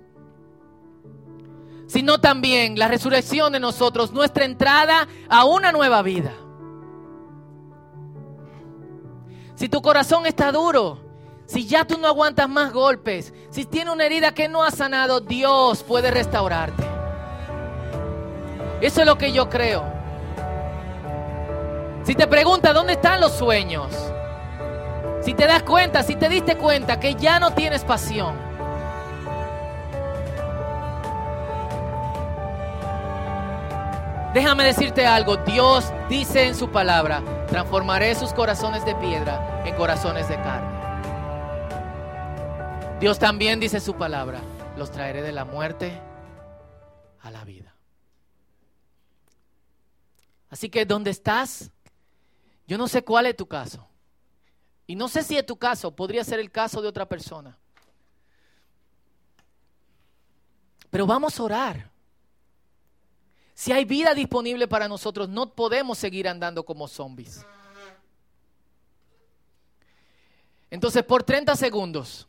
sino 1.89 2.21
también 2.21 2.79
la 2.79 2.87
resurrección 2.87 3.53
de 3.53 3.61
nosotros, 3.61 4.13
nuestra 4.13 4.45
entrada 4.45 5.09
a 5.29 5.45
una 5.45 5.73
nueva 5.73 6.03
vida. 6.03 6.33
Si 9.57 9.69
tu 9.69 9.83
corazón 9.83 10.27
está 10.27 10.53
duro, 10.53 11.01
si 11.47 11.67
ya 11.67 11.85
tú 11.85 11.99
no 11.99 12.07
aguantas 12.07 12.49
más 12.49 12.73
golpes, 12.73 13.35
si 13.51 13.65
tienes 13.65 13.93
una 13.93 14.07
herida 14.07 14.33
que 14.33 14.49
no 14.49 14.63
ha 14.63 14.71
sanado, 14.71 15.21
Dios 15.21 15.83
puede 15.83 16.11
restaurarte. 16.11 16.92
Eso 18.83 19.01
es 19.01 19.07
lo 19.07 19.17
que 19.17 19.31
yo 19.33 19.49
creo. 19.49 19.85
Si 22.03 22.17
te 22.17 22.27
preguntas 22.27 22.75
dónde 22.75 22.95
están 22.95 23.21
los 23.21 23.31
sueños, 23.31 23.87
si 25.21 25.35
te 25.35 25.47
das 25.47 25.63
cuenta, 25.63 26.03
si 26.03 26.17
te 26.17 26.29
diste 26.29 26.57
cuenta 26.57 26.99
que 26.99 27.15
ya 27.15 27.39
no 27.39 27.53
tienes 27.53 27.85
pasión, 27.85 28.35
déjame 34.35 34.65
decirte 34.65 35.07
algo, 35.07 35.37
Dios 35.37 35.93
dice 36.09 36.49
en 36.49 36.57
su 36.57 36.69
palabra, 36.69 37.23
transformaré 37.47 38.17
sus 38.17 38.33
corazones 38.33 38.85
de 38.85 38.97
piedra 38.97 39.63
en 39.65 39.77
corazones 39.77 40.29
de 40.29 40.35
carne. 40.43 40.83
Dios 42.99 43.21
también 43.21 43.61
dice 43.61 43.79
su 43.79 43.95
palabra, 43.95 44.41
los 44.77 44.91
traeré 44.91 45.23
de 45.23 45.31
la 45.31 45.45
muerte 45.45 46.01
a 47.21 47.31
la 47.31 47.45
vida. 47.45 47.73
Así 50.53 50.69
que 50.69 50.85
donde 50.85 51.11
estás, 51.11 51.71
yo 52.69 52.77
no 52.77 52.87
sé 52.87 53.03
cuál 53.03 53.25
es 53.25 53.35
tu 53.35 53.47
caso. 53.47 53.89
Y 54.87 54.95
no 54.95 55.09
sé 55.09 55.23
si 55.23 55.39
es 55.39 55.47
tu 55.47 55.57
caso, 55.57 55.97
podría 55.97 56.23
ser 56.25 56.41
el 56.41 56.51
caso 56.51 56.83
de 56.83 56.89
otra 56.89 57.09
persona. 57.09 57.57
Pero 60.91 61.07
vamos 61.07 61.41
a 61.41 61.43
orar. 61.43 61.91
Si 63.55 63.73
hay 63.73 63.87
vida 63.87 64.13
disponible 64.13 64.69
para 64.69 64.89
nosotros, 64.89 65.27
no 65.27 65.55
podemos 65.55 65.97
seguir 65.97 66.29
andando 66.29 66.67
como 66.67 66.87
zombies. 66.87 67.47
Entonces, 70.69 71.03
por 71.03 71.23
30 71.23 71.57
segundos, 71.57 72.29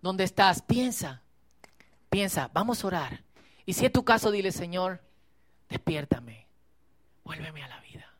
donde 0.00 0.24
estás, 0.24 0.62
piensa, 0.62 1.20
piensa, 2.08 2.50
vamos 2.54 2.82
a 2.82 2.86
orar. 2.86 3.24
Y 3.66 3.74
si 3.74 3.84
es 3.84 3.92
tu 3.92 4.02
caso, 4.06 4.30
dile, 4.30 4.52
Señor, 4.52 5.02
despiértame, 5.68 6.43
vuélveme 7.24 7.62
a 7.62 7.68
la 7.68 7.80
vida. 7.80 8.12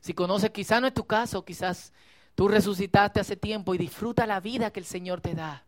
Si 0.00 0.14
conoces, 0.14 0.50
quizás 0.50 0.80
no 0.80 0.86
es 0.86 0.94
tu 0.94 1.06
caso, 1.06 1.44
quizás 1.44 1.92
Tú 2.38 2.46
resucitaste 2.46 3.18
hace 3.18 3.34
tiempo 3.34 3.74
y 3.74 3.78
disfruta 3.78 4.24
la 4.24 4.38
vida 4.38 4.70
que 4.70 4.78
el 4.78 4.86
Señor 4.86 5.20
te 5.20 5.34
da. 5.34 5.64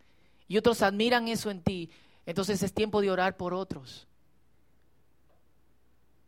Y 0.47 0.57
otros 0.57 0.83
admiran 0.83 1.27
eso 1.27 1.51
en 1.51 1.63
ti. 1.63 1.91
Entonces 2.25 2.63
es 2.63 2.73
tiempo 2.73 3.01
de 3.01 3.11
orar 3.11 3.37
por 3.37 3.55
otros. 3.55 4.07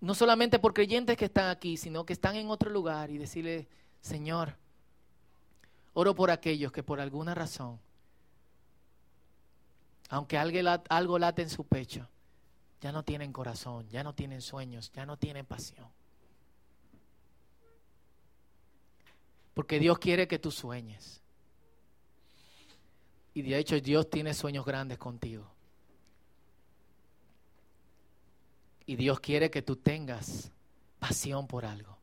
No 0.01 0.17
solamente 0.17 0.59
por 0.59 0.75
creyentes 0.75 1.17
que 1.17 1.27
están 1.27 1.49
aquí, 1.49 1.77
sino 1.77 2.05
que 2.05 2.13
están 2.13 2.35
en 2.35 2.51
otro 2.51 2.71
lugar 2.71 3.09
y 3.11 3.19
decirle, 3.19 3.69
Señor, 4.01 4.57
oro 5.93 6.13
por 6.13 6.33
aquellos 6.33 6.73
que 6.73 6.83
por 6.83 7.01
alguna 7.01 7.37
razón, 7.37 7.79
aunque 10.13 10.37
algo 10.37 11.19
late 11.19 11.41
en 11.41 11.49
su 11.49 11.65
pecho, 11.65 12.07
ya 12.83 12.93
no 12.93 13.03
tienen 13.03 13.33
corazón, 13.33 13.89
ya 13.89 14.05
no 14.05 14.15
tienen 14.15 14.43
sueños, 14.43 14.93
ya 14.93 15.07
no 15.07 15.17
tienen 15.17 15.47
pasión. 15.47 15.89
Porque 19.55 19.79
Dios 19.79 19.99
quiere 19.99 20.29
que 20.29 20.39
tú 20.39 20.51
sueñes. 20.51 21.23
Y 23.33 23.41
de 23.41 23.57
hecho 23.57 23.81
Dios 23.81 24.11
tiene 24.11 24.35
sueños 24.35 24.67
grandes 24.67 24.99
contigo. 24.99 25.51
Y 28.85 28.97
Dios 28.97 29.19
quiere 29.19 29.51
que 29.51 29.63
tú 29.63 29.77
tengas 29.77 30.51
pasión 30.99 31.47
por 31.47 31.65
algo. 31.65 31.97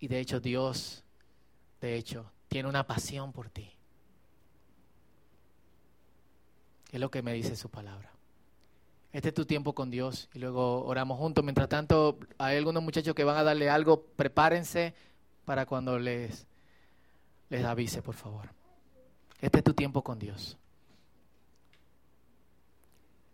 Y 0.00 0.08
de 0.08 0.20
hecho 0.20 0.38
Dios, 0.38 1.02
de 1.80 1.96
hecho, 1.96 2.30
tiene 2.46 2.68
una 2.68 2.86
pasión 2.86 3.32
por 3.32 3.48
ti. 3.48 3.77
Es 6.90 7.00
lo 7.00 7.10
que 7.10 7.22
me 7.22 7.32
dice 7.32 7.56
su 7.56 7.68
palabra. 7.68 8.10
Este 9.12 9.28
es 9.28 9.34
tu 9.34 9.46
tiempo 9.46 9.74
con 9.74 9.90
Dios 9.90 10.28
y 10.34 10.38
luego 10.38 10.84
oramos 10.84 11.18
juntos. 11.18 11.42
Mientras 11.42 11.68
tanto, 11.68 12.18
hay 12.36 12.58
algunos 12.58 12.82
muchachos 12.82 13.14
que 13.14 13.24
van 13.24 13.38
a 13.38 13.42
darle 13.42 13.70
algo, 13.70 14.02
prepárense 14.02 14.94
para 15.44 15.64
cuando 15.64 15.98
les, 15.98 16.46
les 17.48 17.64
avise, 17.64 18.02
por 18.02 18.14
favor. 18.14 18.50
Este 19.40 19.58
es 19.58 19.64
tu 19.64 19.72
tiempo 19.72 20.02
con 20.02 20.18
Dios. 20.18 20.57